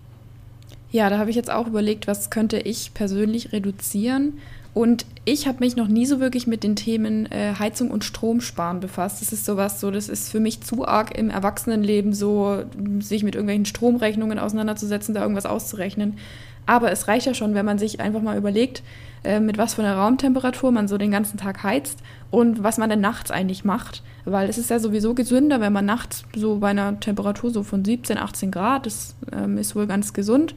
[0.97, 4.39] Ja, da habe ich jetzt auch überlegt, was könnte ich persönlich reduzieren.
[4.73, 8.79] Und ich habe mich noch nie so wirklich mit den Themen äh, Heizung und Stromsparen
[8.79, 9.21] befasst.
[9.21, 12.63] Das ist sowas, so das ist für mich zu arg im Erwachsenenleben, so
[12.97, 16.17] sich mit irgendwelchen Stromrechnungen auseinanderzusetzen, da irgendwas auszurechnen.
[16.65, 18.81] Aber es reicht ja schon, wenn man sich einfach mal überlegt,
[19.23, 21.99] äh, mit was für einer Raumtemperatur man so den ganzen Tag heizt
[22.31, 24.01] und was man denn nachts eigentlich macht.
[24.25, 27.85] Weil es ist ja sowieso gesünder, wenn man nachts so bei einer Temperatur so von
[27.85, 30.55] 17, 18 Grad, das ähm, ist wohl ganz gesund.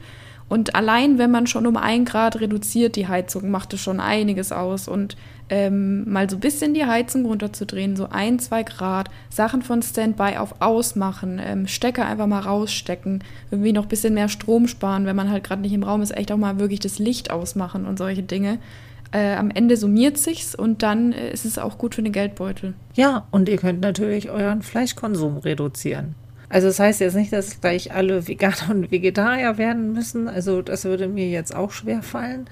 [0.51, 4.51] Und allein, wenn man schon um ein Grad reduziert die Heizung, macht es schon einiges
[4.51, 4.89] aus.
[4.89, 5.15] Und
[5.47, 10.35] ähm, mal so ein bisschen die Heizung runterzudrehen, so ein, zwei Grad, Sachen von Standby
[10.35, 15.15] auf ausmachen, ähm, Stecker einfach mal rausstecken, irgendwie noch ein bisschen mehr Strom sparen, wenn
[15.15, 17.97] man halt gerade nicht im Raum ist, echt auch mal wirklich das Licht ausmachen und
[17.97, 18.59] solche Dinge.
[19.13, 22.73] Äh, am Ende summiert sich's und dann äh, ist es auch gut für den Geldbeutel.
[22.95, 26.15] Ja, und ihr könnt natürlich euren Fleischkonsum reduzieren.
[26.51, 30.27] Also das heißt jetzt nicht, dass gleich alle Veganer und Vegetarier werden müssen.
[30.27, 32.49] Also das würde mir jetzt auch schwer fallen.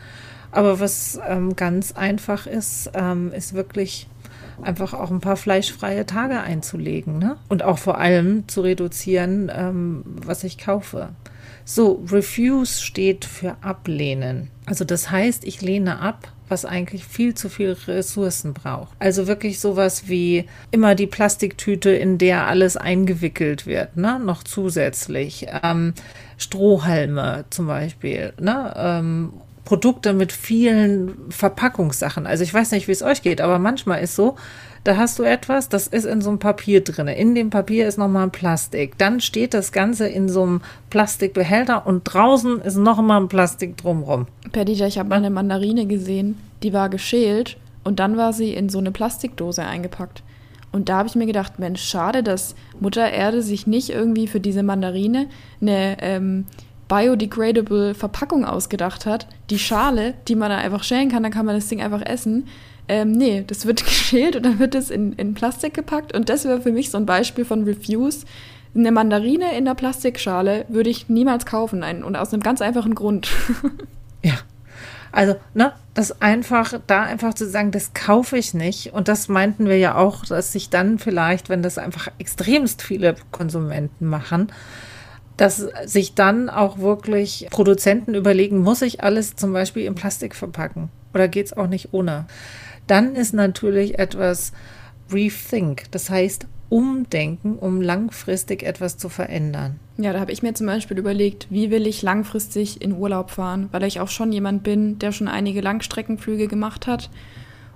[0.51, 4.07] Aber was ähm, ganz einfach ist, ähm, ist wirklich
[4.63, 7.17] einfach auch ein paar fleischfreie Tage einzulegen.
[7.17, 7.37] Ne?
[7.47, 11.09] Und auch vor allem zu reduzieren, ähm, was ich kaufe.
[11.65, 14.49] So, Refuse steht für ablehnen.
[14.65, 18.89] Also das heißt, ich lehne ab, was eigentlich viel zu viel Ressourcen braucht.
[18.97, 24.19] Also wirklich sowas wie immer die Plastiktüte, in der alles eingewickelt wird, ne?
[24.19, 25.45] noch zusätzlich.
[25.63, 25.93] Ähm,
[26.37, 28.73] Strohhalme zum Beispiel, ne?
[28.75, 29.33] Ähm,
[29.69, 32.25] Produkte mit vielen Verpackungssachen.
[32.25, 34.35] Also ich weiß nicht, wie es euch geht, aber manchmal ist so,
[34.83, 37.07] da hast du etwas, das ist in so einem Papier drin.
[37.07, 38.97] In dem Papier ist nochmal ein Plastik.
[38.97, 44.25] Dann steht das Ganze in so einem Plastikbehälter und draußen ist nochmal ein Plastik drumrum.
[44.51, 48.69] Perdita, ich habe mal eine Mandarine gesehen, die war geschält und dann war sie in
[48.69, 50.23] so eine Plastikdose eingepackt.
[50.71, 54.39] Und da habe ich mir gedacht, Mensch, schade, dass Mutter Erde sich nicht irgendwie für
[54.39, 55.27] diese Mandarine
[55.61, 56.45] eine ähm,
[56.89, 59.27] biodegradable Verpackung ausgedacht hat.
[59.49, 62.47] Die Schale, die man da einfach schälen kann, dann kann man das Ding einfach essen.
[62.89, 66.13] Ähm, nee, das wird geschält und dann wird es in, in Plastik gepackt.
[66.13, 68.25] Und das wäre für mich so ein Beispiel von Refuse.
[68.75, 71.83] Eine Mandarine in der Plastikschale würde ich niemals kaufen.
[71.83, 73.29] Ein, und aus einem ganz einfachen Grund.
[74.23, 74.33] ja.
[75.11, 78.93] Also, ne, das einfach, da einfach zu sagen, das kaufe ich nicht.
[78.93, 83.15] Und das meinten wir ja auch, dass sich dann vielleicht, wenn das einfach extremst viele
[83.31, 84.51] Konsumenten machen,
[85.39, 90.89] dass sich dann auch wirklich Produzenten überlegen, muss ich alles zum Beispiel in Plastik verpacken?
[91.13, 92.25] Oder geht es auch nicht ohne?
[92.87, 94.51] Dann ist natürlich etwas
[95.09, 99.79] Rethink, das heißt umdenken, um langfristig etwas zu verändern.
[99.97, 103.69] Ja, da habe ich mir zum Beispiel überlegt, wie will ich langfristig in Urlaub fahren,
[103.71, 107.09] weil ich auch schon jemand bin, der schon einige Langstreckenflüge gemacht hat.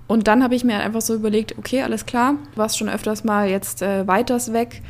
[0.06, 3.24] Und dann habe ich mir einfach so überlegt, okay, alles klar, du warst schon öfters
[3.24, 4.82] mal jetzt äh, weiters weg.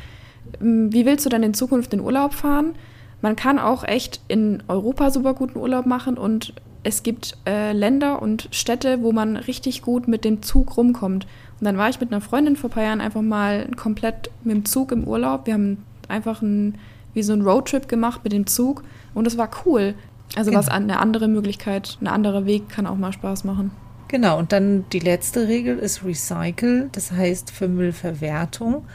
[0.59, 2.75] Hm, wie willst du dann in Zukunft in Urlaub fahren?
[3.21, 6.53] Man kann auch echt in Europa super guten Urlaub machen und
[6.83, 11.25] es gibt äh, Länder und Städte, wo man richtig gut mit dem Zug rumkommt.
[11.59, 14.55] Und dann war ich mit einer Freundin vor ein paar Jahren einfach mal komplett mit
[14.55, 15.47] dem Zug im Urlaub.
[15.47, 16.77] Wir haben einfach ein,
[17.15, 18.83] wie so einen Roadtrip gemacht mit dem Zug
[19.15, 19.95] und es war cool.
[20.35, 20.59] Also genau.
[20.59, 23.71] was eine andere Möglichkeit, ein anderer Weg kann auch mal Spaß machen.
[24.07, 28.85] Genau, und dann die letzte Regel ist Recycle, das heißt für Müllverwertung.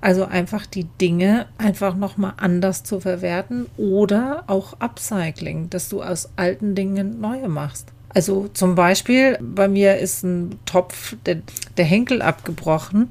[0.00, 6.30] Also einfach die Dinge einfach nochmal anders zu verwerten oder auch Upcycling, dass du aus
[6.36, 7.88] alten Dingen neue machst.
[8.10, 11.42] Also zum Beispiel, bei mir ist ein Topf, der,
[11.76, 13.10] der Henkel abgebrochen.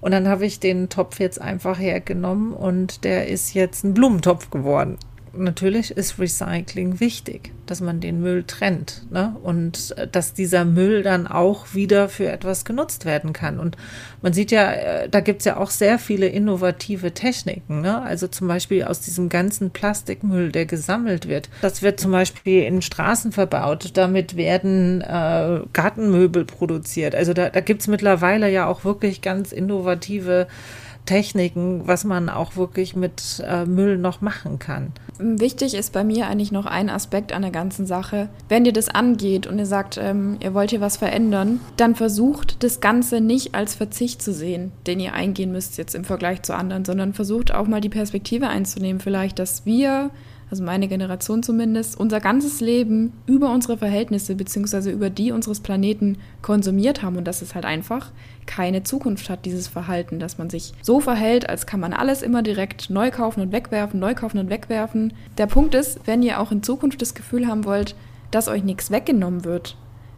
[0.00, 4.48] Und dann habe ich den Topf jetzt einfach hergenommen und der ist jetzt ein Blumentopf
[4.50, 4.96] geworden.
[5.38, 9.36] Natürlich ist Recycling wichtig, dass man den Müll trennt ne?
[9.42, 13.58] und äh, dass dieser Müll dann auch wieder für etwas genutzt werden kann.
[13.58, 13.76] Und
[14.22, 17.80] man sieht ja, äh, da gibt es ja auch sehr viele innovative Techniken.
[17.80, 18.00] Ne?
[18.00, 21.48] Also zum Beispiel aus diesem ganzen Plastikmüll, der gesammelt wird.
[21.60, 23.90] Das wird zum Beispiel in Straßen verbaut.
[23.94, 27.14] Damit werden äh, Gartenmöbel produziert.
[27.14, 32.56] Also da, da gibt es mittlerweile ja auch wirklich ganz innovative Techniken, was man auch
[32.56, 34.92] wirklich mit äh, Müll noch machen kann.
[35.18, 38.28] Wichtig ist bei mir eigentlich noch ein Aspekt an der ganzen Sache.
[38.48, 42.62] Wenn ihr das angeht und ihr sagt, ähm, ihr wollt hier was verändern, dann versucht
[42.62, 46.54] das Ganze nicht als Verzicht zu sehen, den ihr eingehen müsst jetzt im Vergleich zu
[46.54, 50.10] anderen, sondern versucht auch mal die Perspektive einzunehmen, vielleicht, dass wir
[50.50, 54.90] also meine Generation zumindest, unser ganzes Leben über unsere Verhältnisse bzw.
[54.90, 58.10] über die unseres Planeten konsumiert haben und dass es halt einfach
[58.48, 62.42] keine Zukunft hat, dieses Verhalten, dass man sich so verhält, als kann man alles immer
[62.42, 65.12] direkt neu kaufen und wegwerfen, neu kaufen und wegwerfen.
[65.36, 67.94] Der Punkt ist, wenn ihr auch in Zukunft das Gefühl haben wollt,
[68.30, 69.76] dass euch nichts weggenommen wird,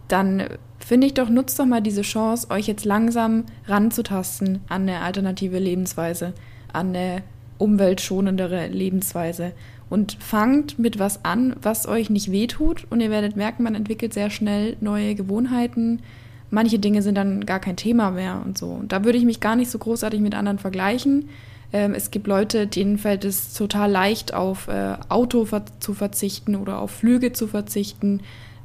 [0.09, 0.45] dann
[0.79, 5.59] finde ich doch, nutzt doch mal diese Chance, euch jetzt langsam ranzutasten an eine alternative
[5.59, 6.33] Lebensweise,
[6.73, 7.23] an eine
[7.59, 9.53] umweltschonendere Lebensweise
[9.91, 14.15] und fangt mit was an, was euch nicht wehtut und ihr werdet merken, man entwickelt
[14.15, 16.01] sehr schnell neue Gewohnheiten.
[16.51, 18.67] Manche Dinge sind dann gar kein Thema mehr und so.
[18.67, 21.29] Und da würde ich mich gar nicht so großartig mit anderen vergleichen.
[21.73, 26.57] Ähm, es gibt Leute, denen fällt es total leicht, auf äh, Auto ver zu verzichten
[26.57, 28.21] oder auf Flüge zu verzichten.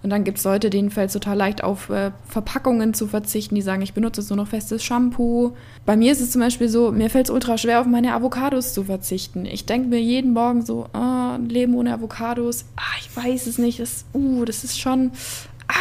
[0.05, 3.55] Und dann gibt es Leute, denen fällt es total leicht, auf äh, Verpackungen zu verzichten,
[3.55, 5.53] die sagen, ich benutze nur noch festes Shampoo.
[5.83, 8.73] Bei mir ist es zum Beispiel so, mir fällt es ultra schwer, auf meine Avocados
[8.75, 9.47] zu verzichten.
[9.47, 13.79] Ich denke mir jeden Morgen so, oh, Leben ohne Avocados, ah, ich weiß es nicht,
[13.79, 15.09] das, uh, das ist schon,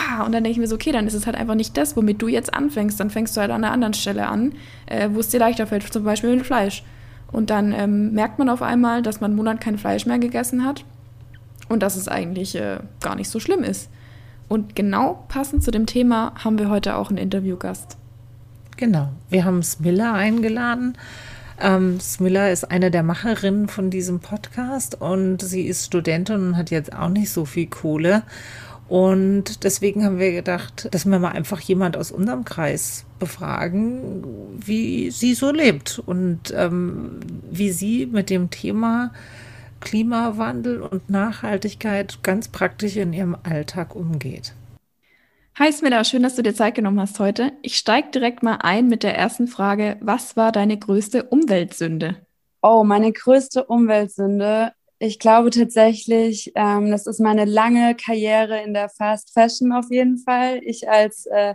[0.09, 1.97] ah, und dann denke ich mir so, okay, dann ist es halt einfach nicht das,
[1.97, 2.99] womit du jetzt anfängst.
[2.99, 4.53] Dann fängst du halt an einer anderen Stelle an,
[4.87, 6.85] äh, wo es dir leichter fällt, zum Beispiel mit Fleisch.
[7.33, 10.65] Und dann ähm, merkt man auf einmal, dass man einen Monat kein Fleisch mehr gegessen
[10.65, 10.85] hat
[11.69, 13.91] und dass es eigentlich äh, gar nicht so schlimm ist.
[14.49, 17.97] Und genau passend zu dem Thema haben wir heute auch einen Interviewgast.
[18.77, 20.97] Genau, wir haben Smilla eingeladen.
[21.61, 26.71] Ähm, Smilla ist eine der Macherinnen von diesem Podcast und sie ist Studentin und hat
[26.71, 28.23] jetzt auch nicht so viel Kohle.
[28.89, 34.25] Und deswegen haben wir gedacht, dass wir mal einfach jemand aus unserem Kreis befragen,
[34.59, 37.21] wie sie so lebt und ähm,
[37.51, 39.13] wie sie mit dem Thema
[39.81, 44.55] Klimawandel und Nachhaltigkeit ganz praktisch in ihrem Alltag umgeht.
[45.57, 47.53] Hi Smilla, schön, dass du dir Zeit genommen hast heute.
[47.63, 49.97] Ich steige direkt mal ein mit der ersten Frage.
[50.01, 52.17] Was war deine größte Umweltsünde?
[52.61, 54.73] Oh, meine größte Umweltsünde.
[54.99, 60.19] Ich glaube tatsächlich, ähm, das ist meine lange Karriere in der Fast Fashion auf jeden
[60.19, 60.61] Fall.
[60.65, 61.55] Ich als äh,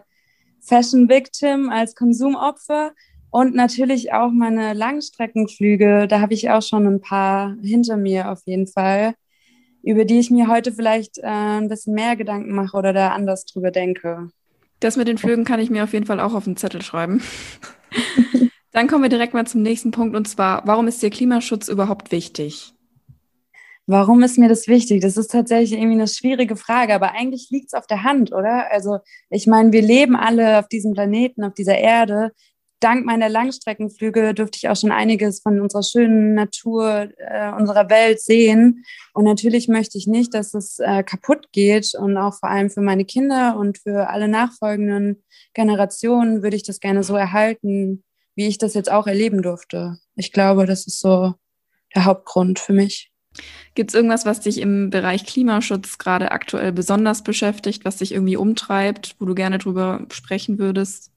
[0.62, 2.92] Fashion Victim, als Konsumopfer
[3.32, 8.42] und natürlich auch meine Langstreckenflüge, da habe ich auch schon ein paar hinter mir auf
[8.46, 9.14] jeden Fall,
[9.84, 13.46] über die ich mir heute vielleicht äh, ein bisschen mehr Gedanken mache oder da anders
[13.46, 14.30] drüber denke.
[14.80, 17.22] Das mit den Flügen kann ich mir auf jeden Fall auch auf den Zettel schreiben.
[18.72, 22.12] Dann kommen wir direkt mal zum nächsten Punkt und zwar, warum ist dir Klimaschutz überhaupt
[22.12, 22.74] wichtig?
[23.90, 25.02] Warum ist mir das wichtig?
[25.02, 28.72] Das ist tatsächlich irgendwie eine schwierige Frage, aber eigentlich liegt es auf der Hand, oder?
[28.72, 29.00] Also
[29.32, 32.32] ich meine, wir leben alle auf diesem Planeten, auf dieser Erde
[32.80, 38.22] dank meiner Langstreckenflüge durfte ich auch schon einiges von unserer schönen Natur, äh, unserer Welt
[38.22, 38.84] sehen.
[39.14, 41.94] Und natürlich möchte ich nicht, dass es äh, kaputt geht.
[41.96, 45.24] Und auch vor allem für meine Kinder und für alle nachfolgenden
[45.54, 48.04] Generationen würde ich das gerne so erhalten,
[48.36, 49.98] wie ich das jetzt auch erleben durfte.
[50.16, 51.34] Ich glaube, das ist so
[51.96, 53.12] der Hauptgrund für mich.
[53.76, 58.38] Gibt es irgendwas, was dich im Bereich Klimaschutz gerade aktuell besonders beschäftigt, was dich irgendwie
[58.38, 61.12] umtreibt, wo du gerne drüber sprechen würdest?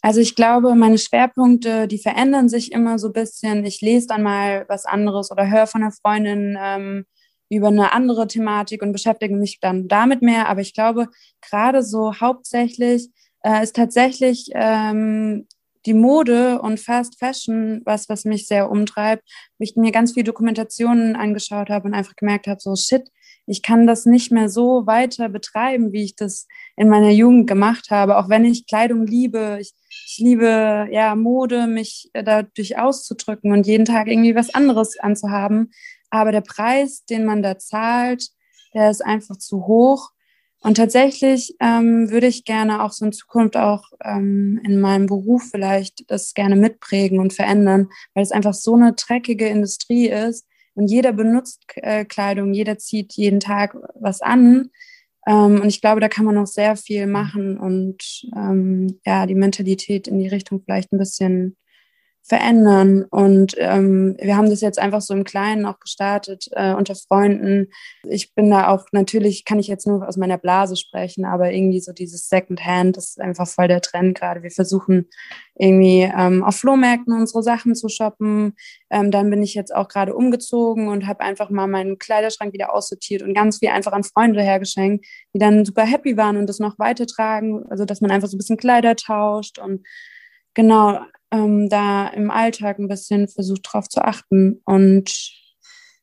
[0.00, 3.64] Also ich glaube, meine Schwerpunkte, die verändern sich immer so ein bisschen.
[3.64, 7.04] Ich lese dann mal was anderes oder höre von einer Freundin ähm,
[7.50, 10.48] über eine andere Thematik und beschäftige mich dann damit mehr.
[10.48, 11.08] Aber ich glaube,
[11.40, 13.10] gerade so hauptsächlich
[13.42, 15.46] äh, ist tatsächlich ähm,
[15.88, 19.24] die Mode und Fast Fashion was, was mich sehr umtreibt,
[19.58, 23.10] wo ich mir ganz viele Dokumentationen angeschaut habe und einfach gemerkt habe, so shit,
[23.46, 26.46] ich kann das nicht mehr so weiter betreiben, wie ich das
[26.76, 28.18] in meiner Jugend gemacht habe.
[28.18, 33.86] Auch wenn ich Kleidung liebe, ich, ich liebe ja Mode, mich dadurch auszudrücken und jeden
[33.86, 35.70] Tag irgendwie was anderes anzuhaben.
[36.10, 38.28] Aber der Preis, den man da zahlt,
[38.74, 40.10] der ist einfach zu hoch.
[40.60, 45.50] Und tatsächlich ähm, würde ich gerne auch so in Zukunft auch ähm, in meinem Beruf
[45.50, 50.92] vielleicht das gerne mitprägen und verändern, weil es einfach so eine dreckige Industrie ist, und
[50.92, 54.70] jeder benutzt äh, Kleidung, jeder zieht jeden Tag was an.
[55.26, 59.34] Ähm, und ich glaube, da kann man noch sehr viel machen und ähm, ja, die
[59.34, 61.56] Mentalität in die Richtung vielleicht ein bisschen
[62.28, 63.04] verändern.
[63.04, 67.68] Und ähm, wir haben das jetzt einfach so im Kleinen auch gestartet äh, unter Freunden.
[68.06, 71.80] Ich bin da auch, natürlich kann ich jetzt nur aus meiner Blase sprechen, aber irgendwie
[71.80, 74.42] so dieses Secondhand, das ist einfach voll der Trend gerade.
[74.42, 75.06] Wir versuchen
[75.54, 78.54] irgendwie ähm, auf Flohmärkten unsere Sachen zu shoppen.
[78.90, 82.74] Ähm, dann bin ich jetzt auch gerade umgezogen und habe einfach mal meinen Kleiderschrank wieder
[82.74, 86.58] aussortiert und ganz viel einfach an Freunde hergeschenkt, die dann super happy waren und das
[86.58, 87.64] noch weitertragen.
[87.70, 89.86] Also dass man einfach so ein bisschen Kleider tauscht und
[90.54, 94.60] genau ähm, da im Alltag ein bisschen versucht drauf zu achten.
[94.64, 95.12] Und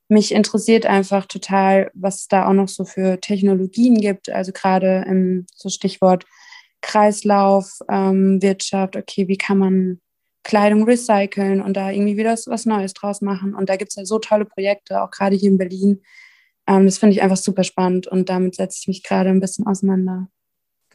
[0.07, 4.29] mich interessiert einfach total, was es da auch noch so für Technologien gibt.
[4.29, 6.25] Also gerade im so Stichwort
[6.81, 10.01] Kreislauf, ähm, okay, wie kann man
[10.43, 13.55] Kleidung recyceln und da irgendwie wieder was Neues draus machen.
[13.55, 16.03] Und da gibt es ja so tolle Projekte, auch gerade hier in Berlin.
[16.67, 19.65] Ähm, das finde ich einfach super spannend und damit setze ich mich gerade ein bisschen
[19.65, 20.27] auseinander.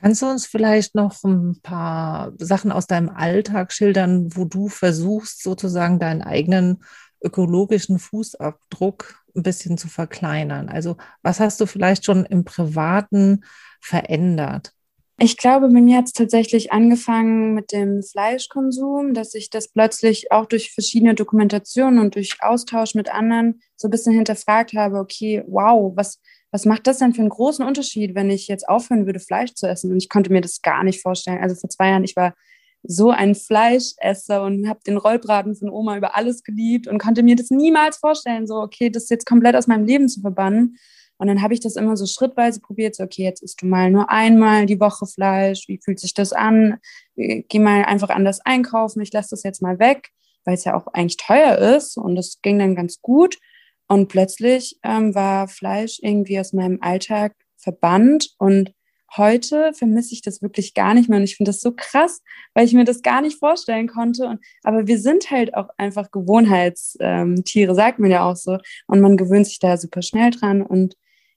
[0.01, 5.43] Kannst du uns vielleicht noch ein paar Sachen aus deinem Alltag schildern, wo du versuchst,
[5.43, 6.83] sozusagen deinen eigenen
[7.23, 10.71] ökologischen Fußabdruck ein bisschen zu verkleinern?
[10.71, 13.45] Also was hast du vielleicht schon im Privaten
[13.81, 14.73] verändert?
[15.23, 20.33] Ich glaube, bei mir hat es tatsächlich angefangen mit dem Fleischkonsum, dass ich das plötzlich
[20.33, 25.45] auch durch verschiedene Dokumentationen und durch Austausch mit anderen so ein bisschen hinterfragt habe, okay,
[25.47, 26.21] wow, was,
[26.51, 29.69] was macht das denn für einen großen Unterschied, wenn ich jetzt aufhören würde, Fleisch zu
[29.69, 29.93] essen?
[29.93, 31.43] Und ich konnte mir das gar nicht vorstellen.
[31.43, 32.35] Also vor zwei Jahren, ich war
[32.83, 37.37] so ein Fleischesser und habe den Rollbraten von Oma über alles geliebt und konnte mir
[37.37, 40.77] das niemals vorstellen, so, okay, das jetzt komplett aus meinem Leben zu verbannen.
[41.19, 43.91] Und dann habe ich das immer so schrittweise probiert, so, okay, jetzt isst du mal
[43.91, 46.79] nur einmal die Woche Fleisch, wie fühlt sich das an?
[47.17, 50.09] Geh mal einfach anders einkaufen, ich lasse das jetzt mal weg,
[50.47, 53.37] weil es ja auch eigentlich teuer ist und das ging dann ganz gut.
[53.91, 58.73] Und plötzlich ähm, war Fleisch irgendwie aus meinem Alltag verbannt und
[59.17, 61.19] heute vermisse ich das wirklich gar nicht mehr.
[61.19, 62.23] Und ich finde das so krass,
[62.55, 64.27] weil ich mir das gar nicht vorstellen konnte.
[64.27, 68.59] Und, aber wir sind halt auch einfach Gewohnheitstiere, sagt man ja auch so.
[68.87, 70.63] Und man gewöhnt sich da super schnell dran.
[70.63, 70.95] Und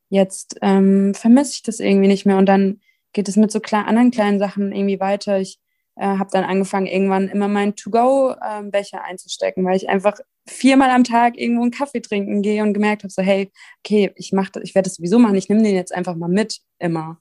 [0.09, 2.37] jetzt ähm, vermisse ich das irgendwie nicht mehr.
[2.37, 2.81] Und dann
[3.13, 5.39] geht es mit so anderen kleinen Sachen irgendwie weiter.
[5.39, 5.57] Ich
[5.95, 10.17] äh, habe dann angefangen, irgendwann immer meinen To-Go-Becher ähm, einzustecken, weil ich einfach
[10.47, 14.31] viermal am Tag irgendwo einen Kaffee trinken gehe und gemerkt habe, so hey, okay, ich
[14.33, 17.19] mache, ich werde das sowieso machen, ich nehme den jetzt einfach mal mit, immer.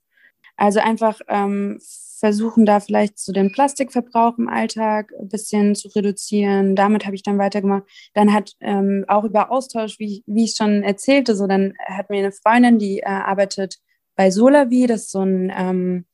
[0.57, 1.79] Also einfach ähm,
[2.23, 6.77] versuchen, da vielleicht so den Plastikverbrauch im Alltag ein bisschen zu reduzieren.
[6.77, 7.83] Damit habe ich dann weitergemacht.
[8.15, 12.19] Dann hat ähm, auch über Austausch, wie, wie ich schon erzählte, so dann hat mir
[12.19, 13.79] eine Freundin, die äh, arbeitet
[14.15, 16.05] bei Solavi, das ist so ein ähm,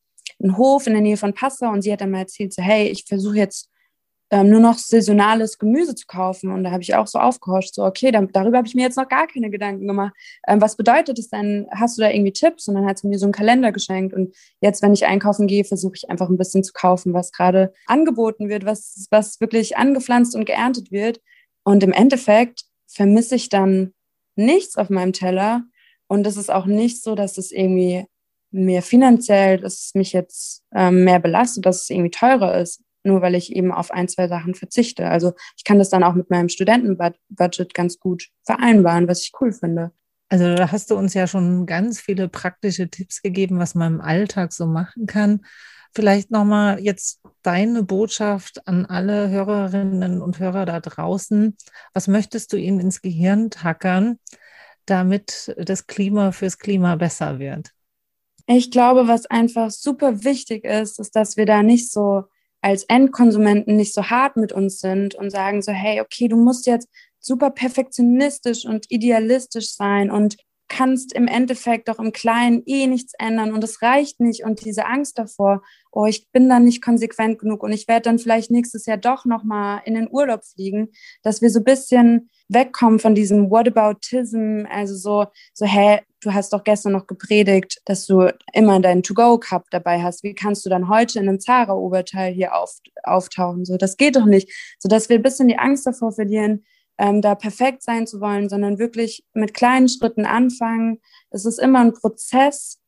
[0.42, 2.88] einen Hof in der Nähe von Passau und sie hat dann mal erzählt, so, hey,
[2.88, 3.68] ich versuche jetzt
[4.30, 6.52] ähm, nur noch saisonales Gemüse zu kaufen.
[6.52, 8.96] Und da habe ich auch so aufgehorcht, so, okay, dann, darüber habe ich mir jetzt
[8.96, 10.12] noch gar keine Gedanken gemacht.
[10.46, 11.66] Ähm, was bedeutet das denn?
[11.70, 12.68] Hast du da irgendwie Tipps?
[12.68, 14.14] Und dann hat sie mir so einen Kalender geschenkt.
[14.14, 17.72] Und jetzt, wenn ich einkaufen gehe, versuche ich einfach ein bisschen zu kaufen, was gerade
[17.86, 21.20] angeboten wird, was, was wirklich angepflanzt und geerntet wird.
[21.64, 23.94] Und im Endeffekt vermisse ich dann
[24.36, 25.62] nichts auf meinem Teller.
[26.06, 28.06] Und es ist auch nicht so, dass es irgendwie
[28.50, 33.22] mir finanziell, dass es mich jetzt ähm, mehr belastet, dass es irgendwie teurer ist, nur
[33.22, 35.08] weil ich eben auf ein, zwei Sachen verzichte.
[35.08, 39.52] Also ich kann das dann auch mit meinem Studentenbudget ganz gut vereinbaren, was ich cool
[39.52, 39.92] finde.
[40.30, 44.00] Also da hast du uns ja schon ganz viele praktische Tipps gegeben, was man im
[44.00, 45.44] Alltag so machen kann.
[45.94, 51.56] Vielleicht nochmal jetzt deine Botschaft an alle Hörerinnen und Hörer da draußen.
[51.94, 54.18] Was möchtest du ihnen ins Gehirn tackern,
[54.84, 57.72] damit das Klima fürs Klima besser wird?
[58.50, 62.24] Ich glaube, was einfach super wichtig ist, ist, dass wir da nicht so
[62.62, 66.66] als Endkonsumenten nicht so hart mit uns sind und sagen so, hey, okay, du musst
[66.66, 66.88] jetzt
[67.20, 70.38] super perfektionistisch und idealistisch sein und
[70.68, 74.86] kannst im Endeffekt doch im Kleinen eh nichts ändern und es reicht nicht und diese
[74.86, 78.86] Angst davor, oh, ich bin dann nicht konsequent genug und ich werde dann vielleicht nächstes
[78.86, 80.90] Jahr doch nochmal in den Urlaub fliegen,
[81.22, 86.52] dass wir so ein bisschen wegkommen von diesem Whataboutism, also so, so, hä, du hast
[86.52, 90.22] doch gestern noch gepredigt, dass du immer deinen To-Go-Cup dabei hast.
[90.22, 93.64] Wie kannst du dann heute in einem Zara-Oberteil hier auf, auftauchen?
[93.64, 94.50] So, das geht doch nicht.
[94.78, 96.64] So, dass wir ein bisschen die Angst davor verlieren,
[96.98, 101.00] ähm, da perfekt sein zu wollen, sondern wirklich mit kleinen Schritten anfangen.
[101.30, 102.80] Es ist immer ein Prozess.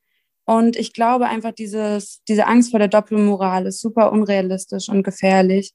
[0.45, 5.73] Und ich glaube einfach, dieses, diese Angst vor der Doppelmoral ist super unrealistisch und gefährlich.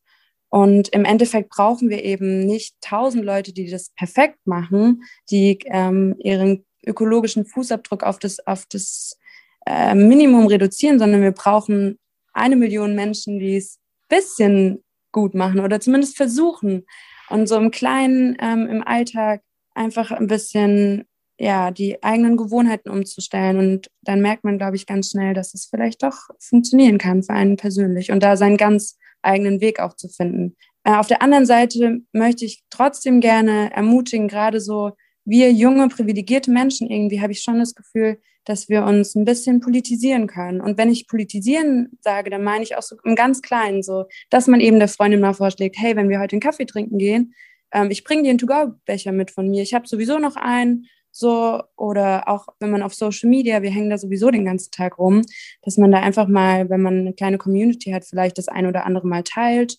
[0.49, 6.15] Und im Endeffekt brauchen wir eben nicht tausend Leute, die das perfekt machen, die ähm,
[6.19, 9.17] ihren ökologischen Fußabdruck auf das, auf das
[9.65, 11.99] äh, Minimum reduzieren, sondern wir brauchen
[12.33, 16.85] eine Million Menschen, die es bisschen gut machen oder zumindest versuchen.
[17.29, 19.41] Und so im Kleinen, ähm, im Alltag
[19.73, 21.05] einfach ein bisschen,
[21.37, 23.57] ja, die eigenen Gewohnheiten umzustellen.
[23.57, 27.33] Und dann merkt man, glaube ich, ganz schnell, dass es vielleicht doch funktionieren kann für
[27.33, 30.55] einen persönlich und da seinen ganz eigenen Weg auch zu finden.
[30.83, 34.91] Äh, auf der anderen Seite möchte ich trotzdem gerne ermutigen, gerade so
[35.25, 39.59] wir junge, privilegierte Menschen irgendwie, habe ich schon das Gefühl, dass wir uns ein bisschen
[39.59, 40.61] politisieren können.
[40.61, 44.47] Und wenn ich politisieren sage, dann meine ich auch so im ganz Kleinen so, dass
[44.47, 47.33] man eben der Freundin mal vorschlägt, hey, wenn wir heute einen Kaffee trinken gehen,
[47.71, 49.61] ähm, ich bringe dir einen To-Go-Becher mit von mir.
[49.61, 50.85] Ich habe sowieso noch einen.
[51.11, 54.99] So, oder auch wenn man auf Social Media, wir hängen da sowieso den ganzen Tag
[54.99, 55.21] rum,
[55.61, 58.85] dass man da einfach mal, wenn man eine kleine Community hat, vielleicht das ein oder
[58.85, 59.77] andere mal teilt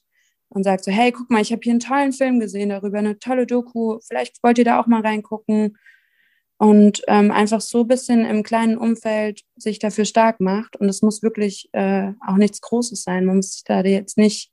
[0.49, 3.19] und sagt so, hey, guck mal, ich habe hier einen tollen Film gesehen darüber, eine
[3.19, 5.77] tolle Doku, vielleicht wollt ihr da auch mal reingucken
[6.59, 10.77] und ähm, einfach so ein bisschen im kleinen Umfeld sich dafür stark macht.
[10.77, 13.27] Und es muss wirklich äh, auch nichts Großes sein.
[13.27, 14.51] Man muss sich da jetzt nicht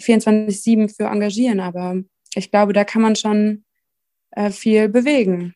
[0.00, 1.96] 24-7 für engagieren, aber
[2.34, 3.64] ich glaube, da kann man schon
[4.30, 5.54] äh, viel bewegen.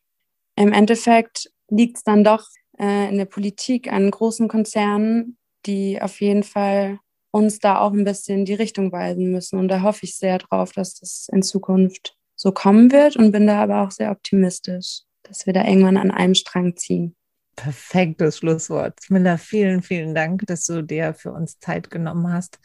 [0.57, 2.47] Im Endeffekt liegt es dann doch
[2.79, 6.99] äh, in der Politik an großen Konzernen, die auf jeden Fall
[7.31, 9.59] uns da auch ein bisschen die Richtung weisen müssen.
[9.59, 13.47] Und da hoffe ich sehr drauf, dass das in Zukunft so kommen wird und bin
[13.47, 17.15] da aber auch sehr optimistisch, dass wir da irgendwann an einem Strang ziehen.
[17.57, 19.01] Perfektes Schlusswort.
[19.01, 22.59] Smilla, vielen, vielen Dank, dass du dir für uns Zeit genommen hast.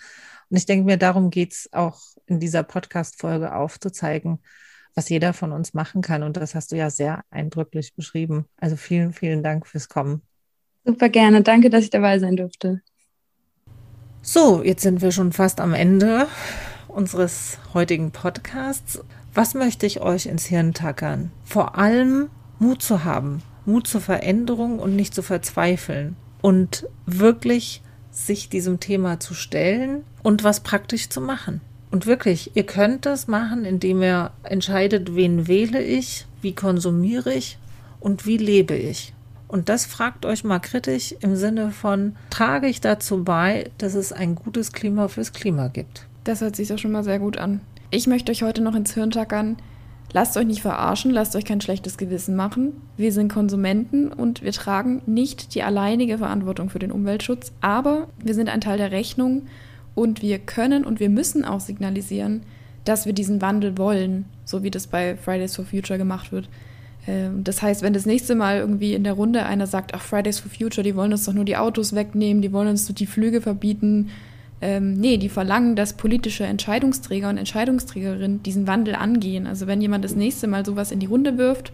[0.49, 4.39] Und ich denke mir, darum geht es auch in dieser Podcast-Folge aufzuzeigen,
[4.93, 6.22] was jeder von uns machen kann.
[6.22, 8.45] Und das hast du ja sehr eindrücklich beschrieben.
[8.57, 10.22] Also vielen, vielen Dank fürs Kommen.
[10.86, 11.41] Super gerne.
[11.41, 12.82] Danke, dass ich dabei sein durfte.
[14.22, 16.28] So, jetzt sind wir schon fast am Ende
[16.88, 19.03] unseres heutigen Podcasts.
[19.34, 21.32] Was möchte ich euch ins Hirn tackern?
[21.43, 22.30] Vor allem
[22.64, 29.20] Mut zu haben, Mut zur Veränderung und nicht zu verzweifeln und wirklich sich diesem Thema
[29.20, 31.59] zu stellen und was praktisch zu machen.
[31.91, 37.59] Und wirklich, ihr könnt das machen, indem ihr entscheidet, wen wähle ich, wie konsumiere ich
[37.99, 39.14] und wie lebe ich.
[39.49, 44.14] Und das fragt euch mal kritisch im Sinne von, trage ich dazu bei, dass es
[44.14, 46.07] ein gutes Klima fürs Klima gibt?
[46.24, 47.59] Das hört sich doch schon mal sehr gut an.
[47.91, 49.57] Ich möchte euch heute noch ins Hirn tackern.
[50.14, 52.74] Lasst euch nicht verarschen, lasst euch kein schlechtes Gewissen machen.
[52.97, 58.36] Wir sind Konsumenten und wir tragen nicht die alleinige Verantwortung für den Umweltschutz, aber wir
[58.36, 59.47] sind ein Teil der Rechnung
[59.95, 62.43] und wir können und wir müssen auch signalisieren,
[62.86, 66.47] dass wir diesen Wandel wollen, so wie das bei Fridays for Future gemacht wird.
[67.07, 70.39] Ähm, das heißt, wenn das nächste Mal irgendwie in der Runde einer sagt, ach, Fridays
[70.39, 73.41] for Future, die wollen uns doch nur die Autos wegnehmen, die wollen uns die Flüge
[73.41, 74.09] verbieten.
[74.64, 79.45] Ähm, nee, die verlangen, dass politische Entscheidungsträger und Entscheidungsträgerinnen diesen Wandel angehen.
[79.45, 81.74] Also wenn jemand das nächste Mal sowas in die Runde wirft,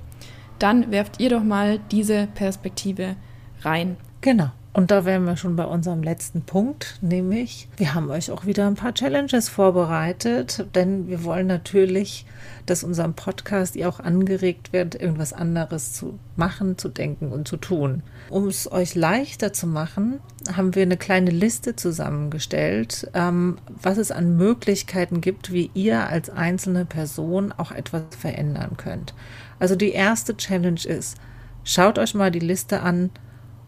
[0.58, 3.16] dann werft ihr doch mal diese Perspektive
[3.62, 3.98] rein.
[4.22, 4.50] Genau.
[4.80, 8.66] Und da wären wir schon bei unserem letzten Punkt, nämlich wir haben euch auch wieder
[8.66, 12.26] ein paar Challenges vorbereitet, denn wir wollen natürlich,
[12.66, 17.58] dass unserem Podcast ihr auch angeregt wird, irgendwas anderes zu machen, zu denken und zu
[17.58, 18.04] tun.
[18.30, 20.22] Um es euch leichter zu machen,
[20.56, 26.30] haben wir eine kleine Liste zusammengestellt, ähm, was es an Möglichkeiten gibt, wie ihr als
[26.30, 29.14] einzelne Person auch etwas verändern könnt.
[29.60, 31.18] Also die erste Challenge ist,
[31.66, 33.10] schaut euch mal die Liste an,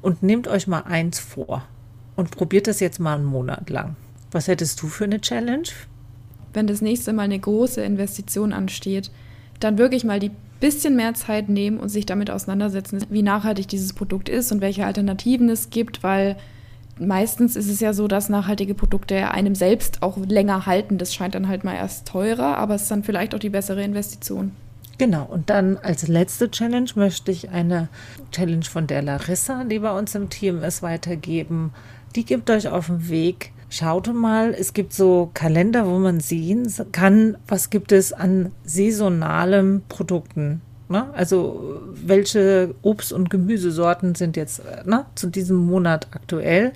[0.02, 1.64] und nehmt euch mal eins vor
[2.16, 3.96] und probiert das jetzt mal einen Monat lang.
[4.32, 5.68] Was hättest du für eine Challenge?
[6.54, 9.12] Wenn das nächste Mal eine große Investition ansteht,
[9.60, 13.94] dann wirklich mal die bisschen mehr Zeit nehmen und sich damit auseinandersetzen, wie nachhaltig dieses
[13.94, 16.38] Produkt ist und welche Alternativen es gibt, weil
[17.00, 20.98] meistens ist es ja so, dass nachhaltige Produkte einem selbst auch länger halten.
[20.98, 23.84] Das scheint dann halt mal erst teurer, aber es ist dann vielleicht auch die bessere
[23.84, 24.52] Investition.
[25.02, 27.88] Genau, und dann als letzte Challenge möchte ich eine
[28.32, 31.74] Challenge von der Larissa, die bei uns im Team ist, weitergeben.
[32.16, 33.52] Die gibt euch auf den Weg.
[33.68, 39.82] Schaut mal, es gibt so Kalender, wo man sehen kann, was gibt es an saisonalen
[39.90, 40.62] Produkten.
[40.88, 41.12] Ne?
[41.16, 46.74] Also welche Obst- und Gemüsesorten sind jetzt ne, zu diesem Monat aktuell.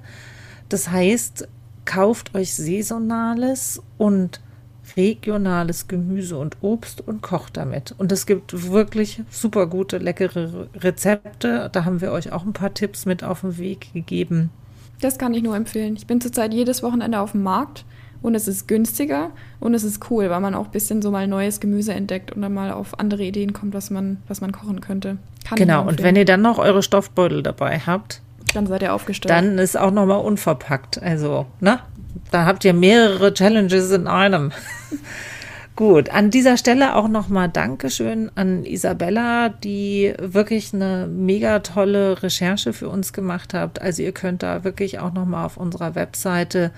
[0.70, 1.48] Das heißt,
[1.86, 4.42] kauft euch saisonales und
[4.98, 7.94] regionales Gemüse und Obst und kocht damit.
[7.98, 11.70] Und es gibt wirklich super gute, leckere Rezepte.
[11.72, 14.50] Da haben wir euch auch ein paar Tipps mit auf den Weg gegeben.
[15.02, 15.96] Das kann ich nur empfehlen.
[15.96, 17.86] Ich bin zurzeit jedes Wochenende auf dem Markt
[18.22, 21.28] und es ist günstiger und es ist cool, weil man auch ein bisschen so mal
[21.28, 24.82] neues Gemüse entdeckt und dann mal auf andere Ideen kommt, was man, was man kochen
[24.82, 25.18] könnte.
[25.46, 28.22] Kann genau, und wenn ihr dann noch eure Stoffbeutel dabei habt,
[28.54, 29.30] dann seid ihr aufgestellt.
[29.30, 31.02] Dann ist auch nochmal unverpackt.
[31.02, 31.80] Also, ne?
[32.36, 34.52] Da habt ihr mehrere Challenges in einem.
[35.78, 42.74] Gut, an dieser Stelle auch nochmal Dankeschön an Isabella, die wirklich eine mega tolle Recherche
[42.74, 43.82] für uns gemacht hat.
[43.82, 46.72] Also ihr könnt da wirklich auch nochmal auf unserer Webseite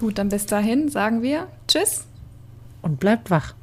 [0.00, 2.06] Gut, dann bis dahin sagen wir Tschüss.
[2.82, 3.54] Und bleibt wach.